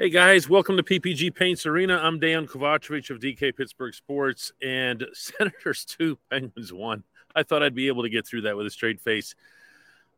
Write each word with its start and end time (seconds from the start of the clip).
Hey 0.00 0.08
guys, 0.08 0.48
welcome 0.48 0.78
to 0.78 0.82
PPG 0.82 1.34
Paints 1.34 1.66
Arena. 1.66 1.98
I'm 2.02 2.18
Dejan 2.18 2.48
Kovacevic 2.48 3.10
of 3.10 3.20
DK 3.20 3.54
Pittsburgh 3.54 3.92
Sports 3.92 4.50
and 4.62 5.04
Senators 5.12 5.84
2, 5.84 6.18
Penguins 6.30 6.72
1. 6.72 7.04
I 7.36 7.42
thought 7.42 7.62
I'd 7.62 7.74
be 7.74 7.86
able 7.88 8.04
to 8.04 8.08
get 8.08 8.26
through 8.26 8.40
that 8.40 8.56
with 8.56 8.66
a 8.66 8.70
straight 8.70 8.98
face. 8.98 9.34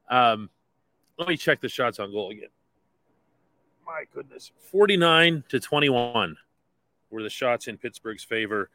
Um, 0.08 0.50
let 1.18 1.26
me 1.26 1.36
check 1.36 1.60
the 1.60 1.68
shots 1.68 1.98
on 1.98 2.12
goal 2.12 2.30
again. 2.30 2.50
My 3.84 4.04
goodness. 4.14 4.52
49 4.70 5.42
to 5.48 5.58
21 5.58 6.36
were 7.10 7.22
the 7.24 7.28
shots 7.28 7.66
in 7.66 7.76
Pittsburgh's 7.76 8.22
favor. 8.22 8.70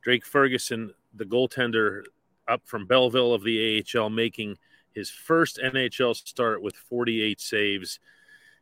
Drake 0.00 0.24
Ferguson, 0.24 0.94
the 1.12 1.26
goaltender 1.26 2.04
up 2.48 2.62
from 2.64 2.86
Belleville 2.86 3.34
of 3.34 3.44
the 3.44 3.84
AHL, 3.94 4.08
making 4.08 4.56
his 4.94 5.10
first 5.10 5.60
NHL 5.62 6.16
start 6.16 6.62
with 6.62 6.76
48 6.76 7.42
saves. 7.42 8.00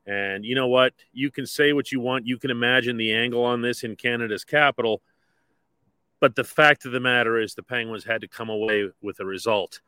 And 0.06 0.44
you 0.44 0.54
know 0.54 0.68
what? 0.68 0.92
You 1.12 1.30
can 1.30 1.46
say 1.46 1.72
what 1.72 1.90
you 1.90 2.00
want. 2.00 2.26
You 2.26 2.38
can 2.38 2.50
imagine 2.50 2.96
the 2.96 3.12
angle 3.12 3.44
on 3.44 3.62
this 3.62 3.84
in 3.84 3.96
Canada's 3.96 4.44
capital. 4.44 5.02
But 6.20 6.36
the 6.36 6.44
fact 6.44 6.84
of 6.84 6.92
the 6.92 7.00
matter 7.00 7.38
is, 7.38 7.54
the 7.54 7.62
Penguins 7.62 8.04
had 8.04 8.20
to 8.20 8.28
come 8.28 8.48
away 8.48 8.90
with 9.02 9.20
a 9.20 9.24
result. 9.24 9.80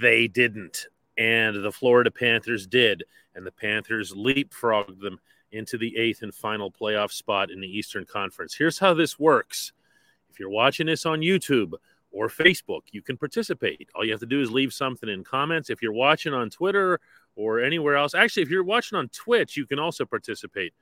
They 0.00 0.28
didn't. 0.28 0.86
And 1.16 1.64
the 1.64 1.72
Florida 1.72 2.10
Panthers 2.10 2.66
did. 2.66 3.04
And 3.34 3.46
the 3.46 3.52
Panthers 3.52 4.12
leapfrogged 4.12 5.00
them 5.00 5.18
into 5.52 5.78
the 5.78 5.96
eighth 5.96 6.22
and 6.22 6.34
final 6.34 6.70
playoff 6.70 7.12
spot 7.12 7.50
in 7.50 7.60
the 7.60 7.68
Eastern 7.68 8.04
Conference. 8.04 8.54
Here's 8.54 8.78
how 8.78 8.94
this 8.94 9.18
works 9.18 9.72
if 10.28 10.40
you're 10.40 10.50
watching 10.50 10.86
this 10.86 11.06
on 11.06 11.20
YouTube, 11.20 11.72
or 12.10 12.28
Facebook, 12.28 12.82
you 12.92 13.00
can 13.00 13.16
participate. 13.16 13.88
All 13.94 14.04
you 14.04 14.10
have 14.10 14.20
to 14.20 14.26
do 14.26 14.40
is 14.40 14.50
leave 14.50 14.72
something 14.72 15.08
in 15.08 15.24
comments. 15.24 15.70
If 15.70 15.80
you're 15.80 15.92
watching 15.92 16.34
on 16.34 16.50
Twitter 16.50 17.00
or 17.36 17.60
anywhere 17.60 17.96
else. 17.96 18.14
Actually, 18.14 18.42
if 18.42 18.50
you're 18.50 18.64
watching 18.64 18.98
on 18.98 19.08
Twitch, 19.08 19.56
you 19.56 19.66
can 19.66 19.78
also 19.78 20.04
participate. 20.04 20.74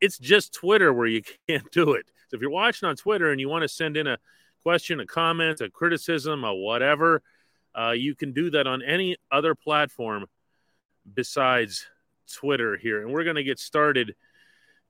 It's 0.00 0.18
just 0.18 0.54
Twitter 0.54 0.92
where 0.92 1.06
you 1.06 1.22
can't 1.48 1.68
do 1.72 1.94
it. 1.94 2.06
So 2.28 2.36
if 2.36 2.40
you're 2.40 2.50
watching 2.50 2.88
on 2.88 2.96
Twitter 2.96 3.30
and 3.30 3.40
you 3.40 3.48
want 3.48 3.62
to 3.62 3.68
send 3.68 3.96
in 3.96 4.06
a 4.06 4.18
question, 4.62 5.00
a 5.00 5.06
comment, 5.06 5.60
a 5.60 5.70
criticism, 5.70 6.44
a 6.44 6.54
whatever, 6.54 7.22
uh, 7.76 7.92
you 7.92 8.14
can 8.14 8.32
do 8.32 8.50
that 8.50 8.66
on 8.66 8.82
any 8.82 9.16
other 9.30 9.54
platform 9.54 10.26
besides 11.12 11.86
Twitter 12.32 12.76
here. 12.76 13.00
And 13.02 13.12
we're 13.12 13.24
going 13.24 13.36
to 13.36 13.42
get 13.42 13.58
started 13.58 14.14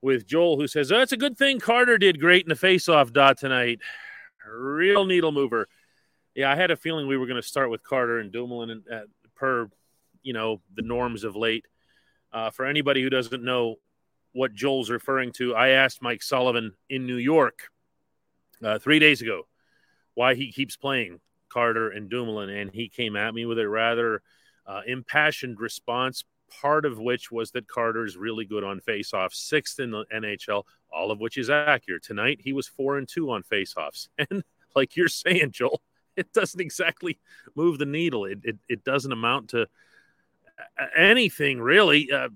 with 0.00 0.26
Joel, 0.26 0.56
who 0.56 0.66
says, 0.66 0.90
oh, 0.90 0.98
That's 0.98 1.12
a 1.12 1.16
good 1.16 1.38
thing 1.38 1.60
Carter 1.60 1.96
did 1.96 2.20
great 2.20 2.44
in 2.44 2.48
the 2.48 2.54
faceoff 2.54 3.12
dot 3.12 3.38
tonight. 3.38 3.78
Real 4.46 5.04
needle 5.04 5.32
mover. 5.32 5.68
Yeah, 6.34 6.50
I 6.50 6.56
had 6.56 6.70
a 6.70 6.76
feeling 6.76 7.06
we 7.06 7.16
were 7.16 7.26
going 7.26 7.40
to 7.40 7.46
start 7.46 7.70
with 7.70 7.84
Carter 7.84 8.18
and 8.18 8.32
Dumoulin 8.32 8.82
uh, 8.92 9.00
per 9.36 9.70
you 10.22 10.32
know 10.32 10.60
the 10.74 10.82
norms 10.82 11.24
of 11.24 11.36
late. 11.36 11.66
Uh, 12.32 12.50
for 12.50 12.64
anybody 12.64 13.02
who 13.02 13.10
doesn't 13.10 13.44
know 13.44 13.76
what 14.32 14.54
Joel's 14.54 14.90
referring 14.90 15.32
to, 15.32 15.54
I 15.54 15.70
asked 15.70 16.02
Mike 16.02 16.22
Sullivan 16.22 16.72
in 16.88 17.06
New 17.06 17.16
York 17.16 17.68
uh, 18.62 18.78
three 18.78 18.98
days 18.98 19.20
ago 19.20 19.42
why 20.14 20.34
he 20.34 20.52
keeps 20.52 20.76
playing 20.76 21.20
Carter 21.48 21.90
and 21.90 22.08
Dumoulin, 22.08 22.48
and 22.48 22.70
he 22.70 22.88
came 22.88 23.16
at 23.16 23.34
me 23.34 23.46
with 23.46 23.58
a 23.58 23.68
rather 23.68 24.22
uh, 24.66 24.80
impassioned 24.86 25.60
response. 25.60 26.24
Part 26.60 26.84
of 26.84 26.98
which 26.98 27.32
was 27.32 27.50
that 27.52 27.66
Carter 27.66 28.04
is 28.04 28.14
really 28.14 28.44
good 28.44 28.62
on 28.62 28.80
faceoffs, 28.80 29.36
sixth 29.36 29.80
in 29.80 29.90
the 29.90 30.04
NHL, 30.14 30.64
all 30.92 31.10
of 31.10 31.18
which 31.18 31.38
is 31.38 31.48
accurate. 31.48 32.02
Tonight 32.02 32.42
he 32.42 32.52
was 32.52 32.68
four 32.68 32.98
and 32.98 33.08
two 33.08 33.30
on 33.30 33.42
faceoffs, 33.42 34.08
and 34.30 34.44
like 34.76 34.94
you're 34.94 35.08
saying, 35.08 35.52
Joel, 35.52 35.82
it 36.14 36.32
doesn't 36.34 36.60
exactly 36.60 37.18
move 37.54 37.78
the 37.78 37.86
needle. 37.86 38.26
It 38.26 38.40
it, 38.42 38.58
it 38.68 38.84
doesn't 38.84 39.12
amount 39.12 39.48
to 39.50 39.66
anything 40.96 41.60
really. 41.60 42.10
Uh, 42.10 42.28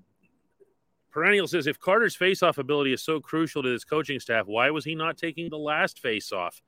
Perennial 1.11 1.47
says 1.47 1.67
if 1.67 1.79
Carter's 1.79 2.15
faceoff 2.15 2.57
ability 2.57 2.93
is 2.93 3.01
so 3.01 3.19
crucial 3.19 3.63
to 3.63 3.69
his 3.69 3.83
coaching 3.83 4.19
staff, 4.19 4.45
why 4.45 4.69
was 4.69 4.85
he 4.85 4.93
not 4.93 5.17
taking 5.17 5.49
the 5.49 5.57
last 5.57 6.01
faceoff? 6.01 6.61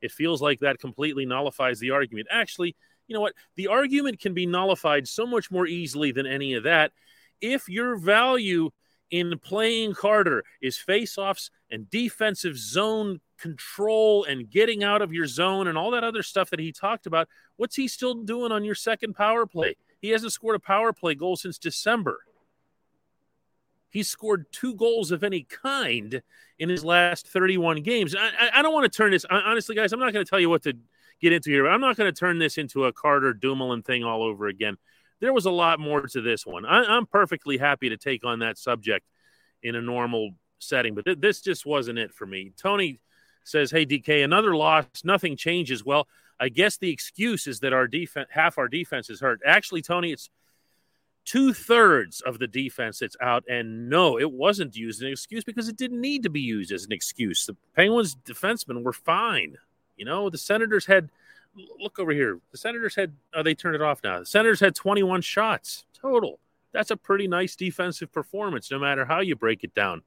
It 0.00 0.12
feels 0.12 0.40
like 0.40 0.60
that 0.60 0.78
completely 0.78 1.26
nullifies 1.26 1.80
the 1.80 1.90
argument. 1.90 2.28
Actually, 2.30 2.76
you 3.06 3.14
know 3.14 3.20
what? 3.20 3.34
The 3.56 3.66
argument 3.66 4.20
can 4.20 4.34
be 4.34 4.46
nullified 4.46 5.08
so 5.08 5.26
much 5.26 5.50
more 5.50 5.66
easily 5.66 6.12
than 6.12 6.26
any 6.26 6.54
of 6.54 6.62
that. 6.62 6.92
If 7.40 7.68
your 7.68 7.96
value 7.96 8.70
in 9.10 9.38
playing 9.40 9.94
Carter 9.94 10.44
is 10.62 10.78
faceoffs 10.78 11.50
and 11.70 11.90
defensive 11.90 12.56
zone 12.56 13.20
control 13.38 14.24
and 14.24 14.48
getting 14.48 14.84
out 14.84 15.02
of 15.02 15.12
your 15.12 15.26
zone 15.26 15.66
and 15.66 15.76
all 15.76 15.90
that 15.90 16.04
other 16.04 16.22
stuff 16.22 16.50
that 16.50 16.60
he 16.60 16.70
talked 16.70 17.06
about, 17.06 17.28
what's 17.56 17.74
he 17.74 17.88
still 17.88 18.14
doing 18.14 18.52
on 18.52 18.64
your 18.64 18.74
second 18.74 19.14
power 19.14 19.46
play? 19.46 19.74
He 20.00 20.10
hasn't 20.10 20.32
scored 20.32 20.56
a 20.56 20.60
power 20.60 20.92
play 20.92 21.14
goal 21.14 21.36
since 21.36 21.58
December. 21.58 22.20
He's 23.90 24.08
scored 24.08 24.46
two 24.52 24.74
goals 24.74 25.10
of 25.10 25.24
any 25.24 25.42
kind 25.42 26.22
in 26.58 26.68
his 26.68 26.84
last 26.84 27.26
31 27.28 27.82
games. 27.82 28.14
I, 28.14 28.28
I, 28.38 28.50
I 28.58 28.62
don't 28.62 28.72
want 28.72 28.90
to 28.90 28.96
turn 28.96 29.10
this, 29.10 29.24
honestly, 29.28 29.74
guys, 29.74 29.92
I'm 29.92 29.98
not 29.98 30.12
going 30.12 30.24
to 30.24 30.30
tell 30.30 30.40
you 30.40 30.48
what 30.48 30.62
to 30.62 30.74
get 31.20 31.32
into 31.32 31.50
here. 31.50 31.64
but 31.64 31.70
I'm 31.70 31.80
not 31.80 31.96
going 31.96 32.12
to 32.12 32.18
turn 32.18 32.38
this 32.38 32.56
into 32.56 32.84
a 32.84 32.92
Carter 32.92 33.34
Dumoulin 33.34 33.82
thing 33.82 34.04
all 34.04 34.22
over 34.22 34.46
again. 34.46 34.76
There 35.20 35.32
was 35.32 35.44
a 35.44 35.50
lot 35.50 35.80
more 35.80 36.02
to 36.02 36.20
this 36.20 36.46
one. 36.46 36.64
I, 36.64 36.84
I'm 36.84 37.06
perfectly 37.06 37.58
happy 37.58 37.90
to 37.90 37.96
take 37.96 38.24
on 38.24 38.38
that 38.38 38.58
subject 38.58 39.06
in 39.62 39.74
a 39.74 39.82
normal 39.82 40.30
setting, 40.60 40.94
but 40.94 41.04
th- 41.04 41.20
this 41.20 41.40
just 41.40 41.66
wasn't 41.66 41.98
it 41.98 42.14
for 42.14 42.26
me. 42.26 42.52
Tony 42.56 43.00
says, 43.44 43.70
Hey, 43.70 43.84
DK, 43.84 44.24
another 44.24 44.54
loss, 44.56 44.86
nothing 45.04 45.36
changes. 45.36 45.84
Well, 45.84 46.08
I 46.40 46.48
guess 46.48 46.78
the 46.78 46.90
excuse 46.90 47.46
is 47.46 47.60
that 47.60 47.74
our 47.74 47.86
defense, 47.86 48.28
half 48.30 48.56
our 48.56 48.66
defense 48.66 49.10
is 49.10 49.20
hurt. 49.20 49.40
Actually, 49.44 49.82
Tony, 49.82 50.10
it's 50.10 50.30
two 51.26 51.52
thirds 51.52 52.22
of 52.22 52.38
the 52.38 52.46
defense 52.46 52.98
that's 52.98 53.16
out. 53.20 53.44
And 53.48 53.90
no, 53.90 54.18
it 54.18 54.32
wasn't 54.32 54.74
used 54.74 55.00
as 55.00 55.06
an 55.06 55.12
excuse 55.12 55.44
because 55.44 55.68
it 55.68 55.76
didn't 55.76 56.00
need 56.00 56.22
to 56.22 56.30
be 56.30 56.40
used 56.40 56.72
as 56.72 56.86
an 56.86 56.92
excuse. 56.92 57.44
The 57.44 57.56
Penguins 57.76 58.16
defensemen 58.24 58.82
were 58.82 58.94
fine. 58.94 59.58
You 59.98 60.06
know, 60.06 60.30
the 60.30 60.38
Senators 60.38 60.86
had, 60.86 61.10
look 61.78 61.98
over 61.98 62.12
here. 62.12 62.40
The 62.52 62.58
Senators 62.58 62.94
had, 62.94 63.12
oh, 63.34 63.42
they 63.42 63.54
turned 63.54 63.74
it 63.74 63.82
off 63.82 64.00
now. 64.02 64.20
The 64.20 64.26
Senators 64.26 64.60
had 64.60 64.74
21 64.74 65.20
shots 65.20 65.84
total. 66.00 66.38
That's 66.72 66.90
a 66.90 66.96
pretty 66.96 67.28
nice 67.28 67.54
defensive 67.54 68.12
performance, 68.12 68.70
no 68.70 68.78
matter 68.78 69.04
how 69.04 69.20
you 69.20 69.36
break 69.36 69.62
it 69.62 69.74
down. 69.74 70.02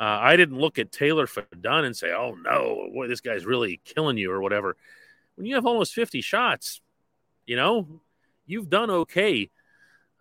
Uh, 0.00 0.18
I 0.20 0.36
didn't 0.36 0.58
look 0.58 0.78
at 0.78 0.90
Taylor 0.90 1.26
Fedun 1.26 1.84
and 1.84 1.96
say, 1.96 2.10
oh 2.12 2.34
no, 2.34 2.88
boy, 2.92 3.06
this 3.06 3.20
guy's 3.20 3.44
really 3.44 3.80
killing 3.84 4.16
you 4.16 4.32
or 4.32 4.40
whatever 4.40 4.76
when 5.40 5.46
you 5.46 5.54
have 5.54 5.64
almost 5.64 5.94
50 5.94 6.20
shots, 6.20 6.82
you 7.46 7.56
know, 7.56 7.88
you've 8.46 8.68
done 8.68 8.90
okay 8.90 9.48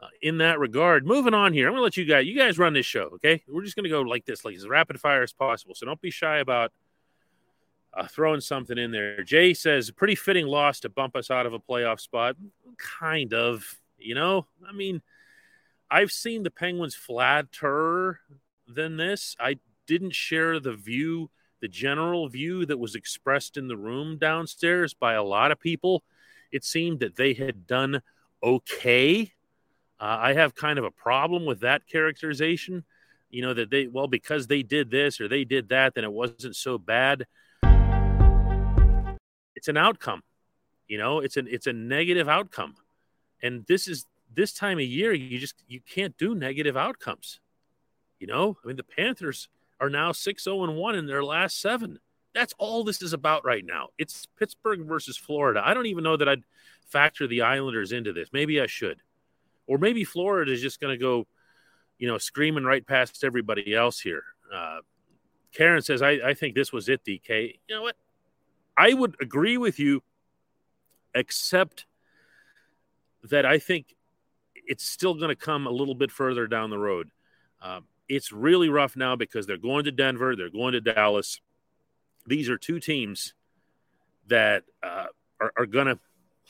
uh, 0.01 0.07
in 0.21 0.37
that 0.37 0.59
regard. 0.59 1.05
Moving 1.05 1.33
on 1.33 1.51
here, 1.51 1.67
I'm 1.67 1.73
going 1.73 1.79
to 1.79 1.83
let 1.83 1.97
you 1.97 2.05
guys, 2.05 2.25
you 2.25 2.37
guys 2.37 2.57
run 2.57 2.71
this 2.71 2.85
show, 2.85 3.09
okay? 3.15 3.43
We're 3.45 3.65
just 3.65 3.75
going 3.75 3.83
to 3.83 3.89
go 3.89 3.99
like 3.99 4.23
this, 4.23 4.45
like 4.45 4.55
as 4.55 4.65
rapid 4.65 4.97
fire 5.01 5.21
as 5.21 5.33
possible. 5.33 5.75
So 5.75 5.85
don't 5.85 5.99
be 5.99 6.09
shy 6.09 6.37
about 6.37 6.71
uh, 7.93 8.07
throwing 8.07 8.39
something 8.39 8.77
in 8.77 8.91
there. 8.91 9.21
Jay 9.21 9.53
says, 9.53 9.91
pretty 9.91 10.15
fitting 10.15 10.47
loss 10.47 10.79
to 10.79 10.89
bump 10.89 11.17
us 11.17 11.29
out 11.29 11.45
of 11.45 11.51
a 11.51 11.59
playoff 11.59 11.99
spot. 11.99 12.37
Kind 12.77 13.33
of, 13.33 13.75
you 13.97 14.15
know, 14.15 14.47
I 14.65 14.71
mean, 14.71 15.01
I've 15.91 16.13
seen 16.13 16.43
the 16.43 16.49
Penguins 16.49 16.95
flatter 16.95 18.21
than 18.69 18.95
this. 18.95 19.35
I 19.37 19.57
didn't 19.85 20.15
share 20.15 20.61
the 20.61 20.75
view 20.75 21.29
the 21.61 21.67
general 21.67 22.27
view 22.29 22.65
that 22.65 22.77
was 22.77 22.95
expressed 22.95 23.57
in 23.57 23.67
the 23.67 23.77
room 23.77 24.17
downstairs 24.17 24.93
by 24.93 25.13
a 25.13 25.23
lot 25.23 25.51
of 25.51 25.59
people, 25.59 26.03
it 26.51 26.63
seemed 26.63 26.99
that 26.99 27.15
they 27.15 27.33
had 27.33 27.67
done 27.67 28.01
okay. 28.41 29.31
Uh, 29.99 30.17
I 30.19 30.33
have 30.33 30.55
kind 30.55 30.79
of 30.79 30.85
a 30.85 30.91
problem 30.91 31.45
with 31.45 31.59
that 31.61 31.87
characterization. 31.87 32.85
You 33.29 33.43
know, 33.43 33.53
that 33.53 33.69
they, 33.69 33.87
well, 33.87 34.07
because 34.07 34.47
they 34.47 34.63
did 34.63 34.89
this 34.89 35.21
or 35.21 35.27
they 35.27 35.43
did 35.43 35.69
that, 35.69 35.93
then 35.93 36.03
it 36.03 36.11
wasn't 36.11 36.55
so 36.55 36.79
bad. 36.79 37.27
It's 39.55 39.67
an 39.67 39.77
outcome. 39.77 40.23
You 40.87 40.97
know, 40.97 41.19
it's 41.19 41.37
an 41.37 41.47
it's 41.49 41.67
a 41.67 41.73
negative 41.73 42.27
outcome. 42.27 42.75
And 43.43 43.65
this 43.67 43.87
is 43.87 44.05
this 44.33 44.53
time 44.53 44.79
of 44.79 44.85
year, 44.85 45.13
you 45.13 45.37
just 45.37 45.55
you 45.67 45.81
can't 45.81 46.17
do 46.17 46.33
negative 46.33 46.75
outcomes. 46.75 47.39
You 48.19 48.27
know, 48.27 48.57
I 48.63 48.67
mean 48.67 48.77
the 48.77 48.83
Panthers 48.83 49.47
are 49.79 49.89
now 49.89 50.11
6 50.11 50.43
0 50.43 50.71
1 50.71 50.95
in 50.95 51.05
their 51.05 51.23
last 51.23 51.59
seven. 51.59 51.99
That's 52.33 52.53
all 52.57 52.83
this 52.83 53.01
is 53.01 53.13
about 53.13 53.45
right 53.45 53.65
now. 53.65 53.89
It's 53.97 54.27
Pittsburgh 54.37 54.85
versus 54.85 55.17
Florida. 55.17 55.61
I 55.63 55.73
don't 55.73 55.87
even 55.87 56.03
know 56.03 56.17
that 56.17 56.29
I'd 56.29 56.43
factor 56.87 57.27
the 57.27 57.41
Islanders 57.41 57.91
into 57.91 58.13
this. 58.13 58.29
Maybe 58.31 58.61
I 58.61 58.67
should. 58.67 59.01
Or 59.67 59.77
maybe 59.77 60.03
Florida 60.03 60.51
is 60.51 60.61
just 60.61 60.79
going 60.79 60.93
to 60.93 61.01
go, 61.01 61.27
you 61.97 62.07
know, 62.07 62.17
screaming 62.17 62.63
right 62.63 62.85
past 62.85 63.23
everybody 63.23 63.73
else 63.73 63.99
here. 63.99 64.23
Uh, 64.53 64.79
Karen 65.53 65.81
says, 65.81 66.01
I, 66.01 66.11
I 66.11 66.33
think 66.33 66.55
this 66.55 66.71
was 66.71 66.89
it, 66.89 67.03
DK. 67.03 67.55
You 67.67 67.75
know 67.75 67.81
what? 67.81 67.95
I 68.77 68.93
would 68.93 69.15
agree 69.21 69.57
with 69.57 69.79
you, 69.79 70.03
except 71.13 71.85
that 73.23 73.45
I 73.45 73.59
think 73.59 73.95
it's 74.55 74.83
still 74.83 75.15
going 75.15 75.29
to 75.29 75.35
come 75.35 75.67
a 75.67 75.71
little 75.71 75.95
bit 75.95 76.11
further 76.11 76.47
down 76.47 76.69
the 76.69 76.77
road. 76.77 77.09
Um, 77.61 77.85
it's 78.09 78.31
really 78.31 78.69
rough 78.69 78.95
now 78.95 79.15
because 79.15 79.45
they're 79.45 79.57
going 79.57 79.85
to 79.85 79.91
Denver, 79.91 80.35
they're 80.35 80.49
going 80.49 80.73
to 80.73 80.81
Dallas. 80.81 81.39
These 82.25 82.49
are 82.49 82.57
two 82.57 82.79
teams 82.79 83.33
that 84.27 84.63
uh, 84.83 85.05
are, 85.39 85.53
are 85.57 85.65
to 85.87 85.99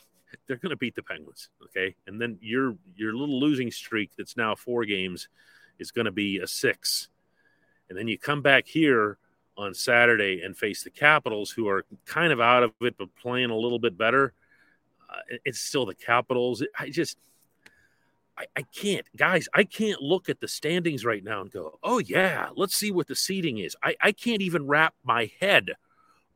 they're 0.46 0.56
to 0.70 0.76
beat 0.76 0.94
the 0.94 1.02
Penguins, 1.02 1.50
okay? 1.64 1.94
And 2.06 2.20
then 2.20 2.38
your 2.40 2.76
your 2.96 3.14
little 3.14 3.38
losing 3.38 3.70
streak 3.70 4.10
that's 4.16 4.36
now 4.36 4.54
four 4.54 4.84
games 4.84 5.28
is 5.78 5.90
to 6.04 6.12
be 6.12 6.38
a 6.38 6.46
six, 6.46 7.08
And 7.88 7.98
then 7.98 8.06
you 8.06 8.18
come 8.18 8.42
back 8.42 8.66
here 8.66 9.18
on 9.56 9.74
Saturday 9.74 10.42
and 10.42 10.56
face 10.56 10.82
the 10.82 10.90
Capitals, 10.90 11.50
who 11.50 11.68
are 11.68 11.84
kind 12.06 12.32
of 12.32 12.40
out 12.40 12.62
of 12.62 12.72
it 12.80 12.96
but 12.98 13.14
playing 13.16 13.50
a 13.50 13.56
little 13.56 13.78
bit 13.78 13.96
better. 13.96 14.32
Uh, 15.08 15.36
it's 15.44 15.60
still 15.60 15.86
the 15.86 15.94
Capitals. 15.94 16.62
I 16.78 16.90
just, 16.90 17.18
I, 18.40 18.46
I 18.56 18.62
can't, 18.62 19.06
guys. 19.16 19.48
I 19.52 19.64
can't 19.64 20.00
look 20.00 20.30
at 20.30 20.40
the 20.40 20.48
standings 20.48 21.04
right 21.04 21.22
now 21.22 21.42
and 21.42 21.50
go, 21.50 21.78
"Oh 21.82 21.98
yeah, 21.98 22.48
let's 22.56 22.74
see 22.74 22.90
what 22.90 23.06
the 23.06 23.14
seating 23.14 23.58
is." 23.58 23.76
I, 23.82 23.96
I 24.00 24.12
can't 24.12 24.40
even 24.40 24.66
wrap 24.66 24.94
my 25.04 25.30
head 25.40 25.72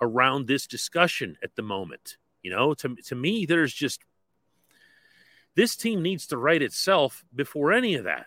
around 0.00 0.46
this 0.46 0.66
discussion 0.66 1.38
at 1.42 1.56
the 1.56 1.62
moment. 1.62 2.18
You 2.42 2.50
know, 2.50 2.74
to 2.74 2.94
to 3.06 3.14
me, 3.14 3.46
there's 3.46 3.72
just 3.72 4.02
this 5.54 5.76
team 5.76 6.02
needs 6.02 6.26
to 6.26 6.36
right 6.36 6.60
itself 6.60 7.24
before 7.34 7.72
any 7.72 7.94
of 7.94 8.04
that. 8.04 8.26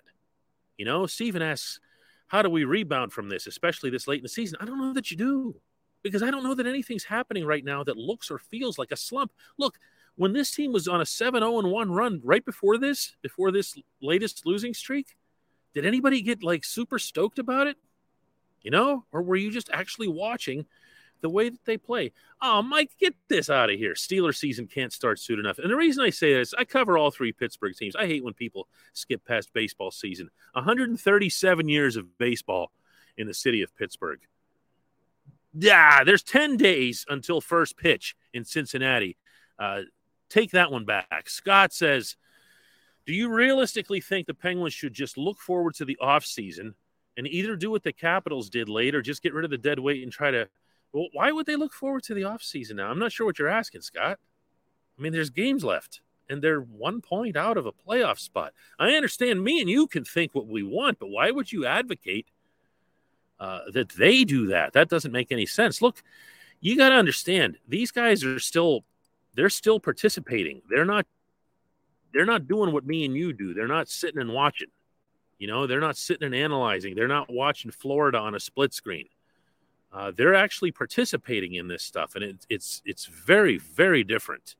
You 0.78 0.86
know, 0.86 1.06
Stephen 1.06 1.42
asks, 1.42 1.80
how 2.28 2.42
do 2.42 2.50
we 2.50 2.64
rebound 2.64 3.14
from 3.14 3.30
this, 3.30 3.46
especially 3.48 3.90
this 3.90 4.08
late 4.08 4.20
in 4.20 4.24
the 4.24 4.30
season? 4.30 4.58
I 4.60 4.66
don't 4.66 4.80
know 4.80 4.94
that 4.94 5.12
you 5.12 5.18
do 5.18 5.56
because 6.04 6.24
I 6.24 6.32
don't 6.32 6.44
know 6.44 6.56
that 6.56 6.66
anything's 6.66 7.04
happening 7.04 7.46
right 7.46 7.64
now 7.64 7.84
that 7.84 7.98
looks 7.98 8.32
or 8.32 8.40
feels 8.40 8.78
like 8.80 8.92
a 8.92 8.98
slump. 8.98 9.34
Look, 9.58 9.78
when 10.18 10.34
this 10.34 10.52
team 10.52 10.74
was 10.74 10.88
on 10.88 11.02
a 11.02 11.06
7 11.06 11.42
0 11.42 11.62
1 11.62 11.92
run 11.92 12.22
right 12.24 12.44
before 12.44 12.78
this, 12.78 13.16
before 13.22 13.52
this 13.52 13.78
latest 14.02 14.46
losing 14.46 14.74
streak, 14.74 15.16
did 15.74 15.86
anybody 15.86 16.22
get 16.22 16.44
like 16.44 16.66
super 16.66 17.00
stoked 17.00 17.40
about 17.40 17.68
it? 17.68 17.78
You 18.62 18.72
know, 18.72 19.06
or 19.12 19.22
were 19.22 19.36
you 19.36 19.52
just 19.52 19.70
actually 19.72 20.10
watching 20.10 20.66
the 21.22 21.30
way 21.30 21.50
that 21.50 21.66
they 21.66 21.78
play. 21.78 22.12
Oh, 22.42 22.62
Mike, 22.62 22.92
get 23.00 23.16
this 23.28 23.50
out 23.50 23.70
of 23.70 23.78
here. 23.78 23.94
Steeler 23.94 24.36
season 24.36 24.68
can't 24.68 24.94
start 24.94 25.20
soon 25.20 25.40
enough. 25.40 25.60
And 25.60 25.70
the 25.70 25.76
reason 25.76 26.04
I 26.04 26.10
say 26.10 26.34
this, 26.34 26.54
I 26.58 26.66
cover 26.66 26.98
all 26.98 27.12
three 27.12 27.32
Pittsburgh 27.32 27.76
teams. 27.76 27.96
I 27.96 28.08
hate 28.08 28.24
when 28.24 28.34
people 28.34 28.68
skip 28.94 29.26
past 29.26 29.54
baseball 29.54 29.92
season. 29.92 30.30
137 30.54 31.68
years 31.68 31.96
of 31.96 32.18
baseball 32.18 32.72
in 33.18 33.28
the 33.28 33.34
city 33.34 33.62
of 33.62 33.76
Pittsburgh. 33.76 34.20
Yeah, 35.54 36.04
there's 36.04 36.24
10 36.24 36.58
days 36.58 37.06
until 37.10 37.42
first 37.42 37.78
pitch 37.78 38.16
in 38.34 38.46
Cincinnati. 38.46 39.18
Uh, 39.58 39.82
take 40.30 40.52
that 40.52 40.72
one 40.72 40.86
back. 40.86 41.30
Scott 41.30 41.74
says, 41.74 42.16
Do 43.06 43.14
you 43.14 43.30
realistically 43.34 44.02
think 44.02 44.28
the 44.28 44.34
Penguins 44.34 44.74
should 44.74 44.94
just 44.94 45.18
look 45.18 45.40
forward 45.40 45.76
to 45.76 45.86
the 45.86 45.98
offseason 46.02 46.74
and 47.16 47.28
either 47.28 47.56
do 47.56 47.72
what 47.72 47.84
the 47.84 47.94
Capitals 47.94 48.50
did 48.50 48.70
late 48.70 48.96
or 48.96 49.02
just 49.02 49.24
get 49.24 49.34
rid 49.34 49.46
of 49.46 49.52
the 49.52 49.58
dead 49.58 49.80
weight 49.80 50.04
and 50.04 50.12
try 50.12 50.32
to 50.32 50.48
well, 50.94 51.08
why 51.14 51.32
would 51.32 51.46
they 51.46 51.56
look 51.56 51.74
forward 51.74 52.04
to 52.04 52.14
the 52.14 52.22
offseason 52.22 52.76
now? 52.76 52.90
I'm 52.90 53.00
not 53.00 53.12
sure 53.12 53.26
what 53.26 53.38
you're 53.38 53.48
asking, 53.48 53.82
Scott. 53.82 54.20
I 54.98 55.02
mean, 55.02 55.14
there's 55.14 55.30
games 55.30 55.64
left, 55.64 56.02
and 56.30 56.42
they're 56.42 56.62
one 56.62 57.02
point 57.02 57.36
out 57.36 57.58
of 57.58 57.66
a 57.66 57.72
playoff 57.72 58.20
spot. 58.20 58.54
I 58.80 58.92
understand 58.92 59.44
me 59.44 59.62
and 59.62 59.70
you 59.70 59.88
can 59.88 60.04
think 60.04 60.34
what 60.34 60.48
we 60.48 60.64
want, 60.64 61.00
but 61.00 61.10
why 61.10 61.32
would 61.32 61.52
you 61.52 61.66
advocate 61.66 62.28
uh, 63.40 63.60
that 63.74 63.90
they 63.90 64.24
do 64.24 64.48
that? 64.48 64.74
That 64.74 64.90
doesn't 64.90 65.12
make 65.12 65.32
any 65.32 65.46
sense. 65.46 65.82
Look, 65.82 66.02
you 66.62 66.78
got 66.78 66.90
to 66.90 66.96
understand 66.96 67.58
these 67.68 67.92
guys 67.92 68.24
are 68.24 68.40
still 68.40 68.84
they're 69.38 69.50
still 69.50 69.80
participating. 69.80 70.62
They're 70.70 70.84
not 70.84 71.06
they're 72.12 72.26
not 72.26 72.48
doing 72.48 72.74
what 72.74 72.86
me 72.86 73.06
and 73.06 73.16
you 73.16 73.32
do. 73.32 73.54
They're 73.54 73.68
not 73.68 73.88
sitting 73.88 74.20
and 74.20 74.34
watching. 74.34 74.70
You 75.38 75.48
know, 75.48 75.68
they're 75.68 75.80
not 75.80 75.96
sitting 75.96 76.26
and 76.26 76.36
analyzing. 76.36 76.96
They're 76.96 77.08
not 77.08 77.32
watching 77.32 77.70
Florida 77.70 78.18
on 78.18 78.34
a 78.34 78.40
split 78.40 78.74
screen. 78.74 79.08
Uh, 79.94 80.12
they're 80.16 80.34
actually 80.34 80.72
participating 80.72 81.54
in 81.54 81.68
this 81.68 81.84
stuff, 81.84 82.16
and 82.16 82.24
it, 82.24 82.46
it's 82.50 82.82
it's 82.84 83.06
very 83.06 83.58
very 83.58 84.04
different. 84.04 84.56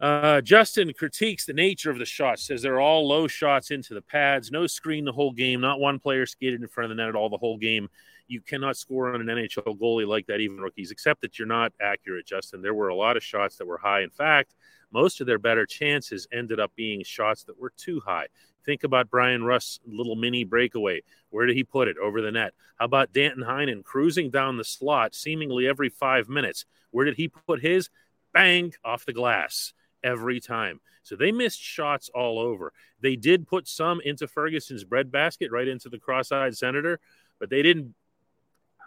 Uh, 0.00 0.40
Justin 0.40 0.90
critiques 0.94 1.44
the 1.44 1.52
nature 1.52 1.90
of 1.90 1.98
the 1.98 2.06
shots. 2.06 2.44
Says 2.44 2.62
they're 2.62 2.80
all 2.80 3.06
low 3.06 3.26
shots 3.26 3.70
into 3.70 3.92
the 3.92 4.00
pads, 4.00 4.50
no 4.50 4.66
screen 4.66 5.04
the 5.04 5.12
whole 5.12 5.32
game, 5.32 5.60
not 5.60 5.78
one 5.78 5.98
player 5.98 6.24
skated 6.24 6.62
in 6.62 6.68
front 6.68 6.90
of 6.90 6.96
the 6.96 7.02
net 7.02 7.10
at 7.10 7.16
all 7.16 7.28
the 7.28 7.36
whole 7.36 7.58
game. 7.58 7.88
You 8.26 8.40
cannot 8.40 8.76
score 8.76 9.12
on 9.12 9.20
an 9.20 9.26
NHL 9.26 9.78
goalie 9.78 10.06
like 10.06 10.26
that, 10.28 10.40
even 10.40 10.58
rookies. 10.58 10.90
Except 10.90 11.20
that 11.20 11.38
you're 11.38 11.48
not 11.48 11.72
accurate, 11.80 12.26
Justin. 12.26 12.62
There 12.62 12.72
were 12.74 12.88
a 12.88 12.94
lot 12.94 13.16
of 13.16 13.24
shots 13.24 13.56
that 13.56 13.66
were 13.66 13.76
high. 13.76 14.00
In 14.00 14.10
fact, 14.10 14.54
most 14.90 15.20
of 15.20 15.26
their 15.26 15.38
better 15.38 15.66
chances 15.66 16.26
ended 16.32 16.60
up 16.60 16.72
being 16.76 17.02
shots 17.04 17.44
that 17.44 17.60
were 17.60 17.72
too 17.76 18.00
high. 18.00 18.28
Think 18.64 18.84
about 18.84 19.10
Bryan 19.10 19.44
Rust's 19.44 19.80
little 19.86 20.16
mini 20.16 20.44
breakaway. 20.44 21.02
Where 21.30 21.44
did 21.44 21.56
he 21.56 21.64
put 21.64 21.88
it? 21.88 21.98
Over 21.98 22.22
the 22.22 22.32
net. 22.32 22.54
How 22.78 22.86
about 22.86 23.12
Danton 23.12 23.44
Heinen 23.44 23.84
cruising 23.84 24.30
down 24.30 24.56
the 24.56 24.64
slot 24.64 25.14
seemingly 25.14 25.66
every 25.66 25.88
five 25.90 26.28
minutes? 26.28 26.64
Where 26.90 27.04
did 27.04 27.16
he 27.16 27.28
put 27.28 27.60
his? 27.60 27.90
Bang, 28.32 28.72
off 28.84 29.04
the 29.04 29.12
glass 29.12 29.74
every 30.02 30.40
time. 30.40 30.80
So 31.02 31.16
they 31.16 31.32
missed 31.32 31.60
shots 31.60 32.10
all 32.14 32.38
over. 32.38 32.72
They 33.00 33.16
did 33.16 33.46
put 33.46 33.66
some 33.66 34.00
into 34.04 34.26
Ferguson's 34.26 34.84
breadbasket, 34.84 35.50
right 35.50 35.66
into 35.68 35.88
the 35.88 35.98
cross 35.98 36.30
eyed 36.30 36.56
senator, 36.56 37.00
but 37.38 37.50
they 37.50 37.62
didn't. 37.62 37.94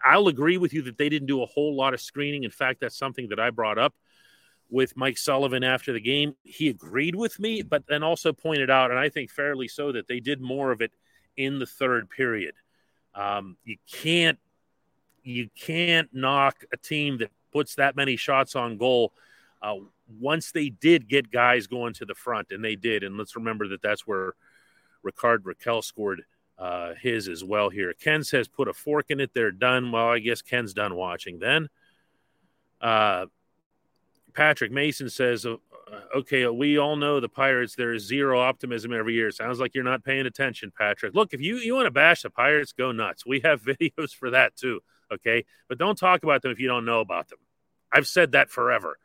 I'll 0.06 0.28
agree 0.28 0.58
with 0.58 0.74
you 0.74 0.82
that 0.84 0.98
they 0.98 1.10
didn't 1.10 1.28
do 1.28 1.42
a 1.42 1.46
whole 1.46 1.76
lot 1.76 1.94
of 1.94 2.02
screening. 2.02 2.44
In 2.44 2.52
fact, 2.52 2.82
that's 2.82 2.98
something 2.98 3.30
that 3.30 3.40
I 3.40 3.50
brought 3.50 3.78
up 3.78 3.96
with 4.70 4.98
Mike 4.98 5.18
Sullivan 5.18 5.64
after 5.64 5.94
the 5.94 6.02
game. 6.02 6.36
He 6.44 6.68
agreed 6.70 7.16
with 7.16 7.40
me, 7.40 7.62
but 7.62 7.86
then 7.88 8.04
also 8.04 8.34
pointed 8.34 8.70
out, 8.70 8.92
and 8.92 9.00
I 9.00 9.10
think 9.10 9.32
fairly 9.32 9.68
so, 9.68 9.92
that 9.94 10.08
they 10.08 10.20
did 10.20 10.42
more 10.42 10.72
of 10.72 10.82
it 10.82 10.92
in 11.38 11.60
the 11.60 11.66
third 11.66 12.10
period. 12.10 12.56
Um, 13.16 13.58
you 13.64 13.78
can't 13.92 14.40
you 15.24 15.50
can't 15.56 16.10
knock 16.12 16.66
a 16.74 16.78
team 16.78 17.20
that 17.20 17.32
puts 17.52 17.76
that 17.76 17.96
many 17.96 18.18
shots 18.18 18.56
on 18.56 18.78
goal. 18.78 19.14
Uh, 19.64 19.76
once 20.20 20.52
they 20.52 20.70
did 20.70 21.08
get 21.08 21.32
guys 21.32 21.66
going 21.68 21.94
to 21.94 22.06
the 22.06 22.14
front, 22.14 22.52
and 22.52 22.64
they 22.64 22.76
did, 22.76 23.04
and 23.04 23.18
let's 23.18 23.36
remember 23.36 23.70
that 23.70 23.82
that's 23.82 24.06
where 24.06 24.34
Rickard 25.02 25.46
Rakell 25.46 25.84
scored 25.84 26.24
uh, 26.60 26.94
his 27.02 27.28
as 27.30 27.44
well 27.44 27.70
here. 27.70 27.94
Ken 27.94 28.24
says 28.24 28.48
put 28.48 28.68
a 28.68 28.74
fork 28.74 29.06
in 29.10 29.20
it. 29.20 29.32
They're 29.34 29.52
done. 29.52 29.92
Well, 29.92 30.10
I 30.10 30.20
guess 30.20 30.42
Ken's 30.42 30.74
done 30.74 30.96
watching 30.96 31.40
then. 31.40 31.70
Uh, 32.82 33.28
Patrick 34.34 34.72
Mason 34.72 35.10
says, 35.10 35.46
uh, 35.46 35.56
okay, 36.16 36.48
we 36.48 36.78
all 36.78 36.96
know 36.96 37.20
the 37.20 37.30
Pirates, 37.30 37.76
there 37.76 37.94
is 37.94 38.04
zero 38.04 38.40
optimism 38.40 38.92
every 38.94 39.14
year. 39.14 39.32
Sounds 39.32 39.60
like 39.60 39.74
you're 39.74 39.84
not 39.84 40.04
paying 40.04 40.26
attention, 40.26 40.72
Patrick. 40.78 41.14
Look, 41.14 41.34
if 41.34 41.42
you, 41.42 41.58
you 41.58 41.76
want 41.76 41.86
to 41.86 41.92
bash 41.92 42.24
the 42.24 42.30
Pirates, 42.30 42.74
go 42.74 42.92
nuts. 42.92 43.26
We 43.26 43.42
have 43.42 43.62
videos 43.64 44.14
for 44.14 44.32
that 44.32 44.56
too. 44.56 44.82
Okay. 45.12 45.46
But 45.70 45.78
don't 45.78 45.98
talk 45.98 46.24
about 46.24 46.42
them 46.42 46.52
if 46.52 46.60
you 46.60 46.68
don't 46.68 46.86
know 46.86 47.00
about 47.00 47.30
them. 47.30 47.40
I've 47.92 48.08
said 48.08 48.32
that 48.32 48.50
forever. 48.50 48.98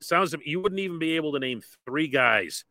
Sounds 0.00 0.32
like 0.32 0.46
you 0.46 0.60
wouldn't 0.60 0.80
even 0.80 0.98
be 0.98 1.16
able 1.16 1.32
to 1.32 1.38
name 1.38 1.62
three 1.84 2.08
guys 2.08 2.64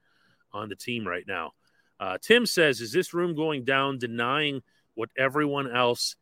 on 0.53 0.69
the 0.69 0.75
team 0.75 1.07
right 1.07 1.25
now. 1.27 1.53
Uh, 1.99 2.17
Tim 2.21 2.45
says, 2.45 2.81
is 2.81 2.91
this 2.91 3.13
room 3.13 3.35
going 3.35 3.63
down, 3.63 3.97
denying 3.97 4.61
what 4.93 5.09
everyone 5.17 5.73
else 5.73 6.15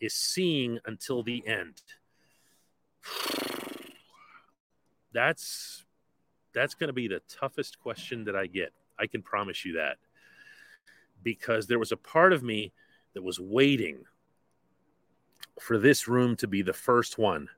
is 0.00 0.14
seeing 0.14 0.78
until 0.86 1.22
the 1.22 1.46
end? 1.46 1.80
that's 5.12 5.84
that's 6.52 6.74
going 6.74 6.88
to 6.88 6.94
be 6.94 7.08
the 7.08 7.22
toughest 7.28 7.80
question 7.80 8.24
that 8.24 8.36
I 8.36 8.46
get. 8.46 8.72
I 8.98 9.06
can 9.06 9.22
promise 9.22 9.64
you 9.64 9.74
that. 9.74 9.96
Because 11.22 11.66
there 11.66 11.78
was 11.80 11.90
a 11.90 11.96
part 11.96 12.32
of 12.32 12.42
me 12.42 12.72
that 13.14 13.22
was 13.22 13.40
waiting 13.40 14.04
for 15.60 15.78
this 15.78 16.06
room 16.06 16.36
to 16.36 16.46
be 16.46 16.62
the 16.62 16.72
first 16.72 17.18
one 17.18 17.48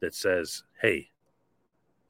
that 0.00 0.14
says, 0.14 0.62
"Hey, 0.80 1.10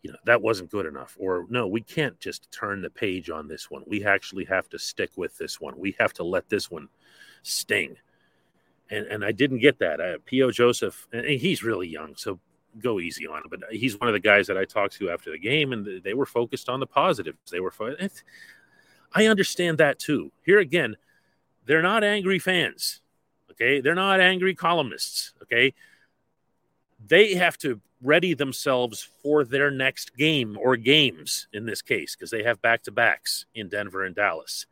you 0.06 0.12
know, 0.12 0.18
that 0.24 0.40
wasn't 0.40 0.70
good 0.70 0.86
enough." 0.86 1.16
Or, 1.18 1.46
"No, 1.50 1.66
we 1.66 1.80
can't 1.80 2.18
just 2.20 2.50
turn 2.52 2.80
the 2.80 2.90
page 2.90 3.28
on 3.28 3.48
this 3.48 3.70
one. 3.70 3.82
We 3.86 4.04
actually 4.04 4.44
have 4.44 4.68
to 4.70 4.78
stick 4.78 5.10
with 5.16 5.36
this 5.36 5.60
one. 5.60 5.76
We 5.78 5.96
have 5.98 6.12
to 6.14 6.22
let 6.22 6.48
this 6.48 6.70
one 6.70 6.88
sting." 7.42 7.96
And 8.90 9.06
and 9.06 9.24
I 9.24 9.32
didn't 9.32 9.58
get 9.58 9.78
that. 9.80 10.00
Uh, 10.00 10.18
P.O. 10.24 10.52
Joseph, 10.52 11.08
and 11.12 11.26
he's 11.26 11.62
really 11.64 11.88
young, 11.88 12.14
so 12.16 12.38
go 12.78 13.00
easy 13.00 13.26
on 13.26 13.38
him. 13.38 13.48
But 13.50 13.60
he's 13.70 13.98
one 13.98 14.08
of 14.08 14.12
the 14.12 14.20
guys 14.20 14.46
that 14.46 14.56
I 14.56 14.64
talked 14.64 14.94
to 14.98 15.10
after 15.10 15.30
the 15.32 15.38
game, 15.38 15.72
and 15.72 16.02
they 16.02 16.14
were 16.14 16.26
focused 16.26 16.68
on 16.68 16.80
the 16.80 16.86
positives. 16.86 17.50
They 17.50 17.60
were. 17.60 17.72
I 19.12 19.26
understand 19.26 19.78
that 19.78 19.98
too. 19.98 20.30
Here 20.44 20.58
again, 20.58 20.96
they're 21.64 21.82
not 21.82 22.04
angry 22.04 22.38
fans. 22.38 23.00
Okay, 23.50 23.80
they're 23.80 23.94
not 23.94 24.20
angry 24.20 24.54
columnists. 24.54 25.32
Okay, 25.42 25.74
they 27.04 27.34
have 27.34 27.58
to 27.58 27.80
ready 28.06 28.34
themselves 28.34 29.08
for 29.22 29.44
their 29.44 29.70
next 29.70 30.16
game 30.16 30.56
or 30.60 30.76
games 30.76 31.48
in 31.52 31.66
this 31.66 31.82
case 31.82 32.14
because 32.14 32.30
they 32.30 32.44
have 32.44 32.62
back 32.62 32.82
to 32.84 32.92
backs 32.92 33.46
in 33.54 33.68
Denver 33.68 34.04
and 34.04 34.14
Dallas. 34.14 34.66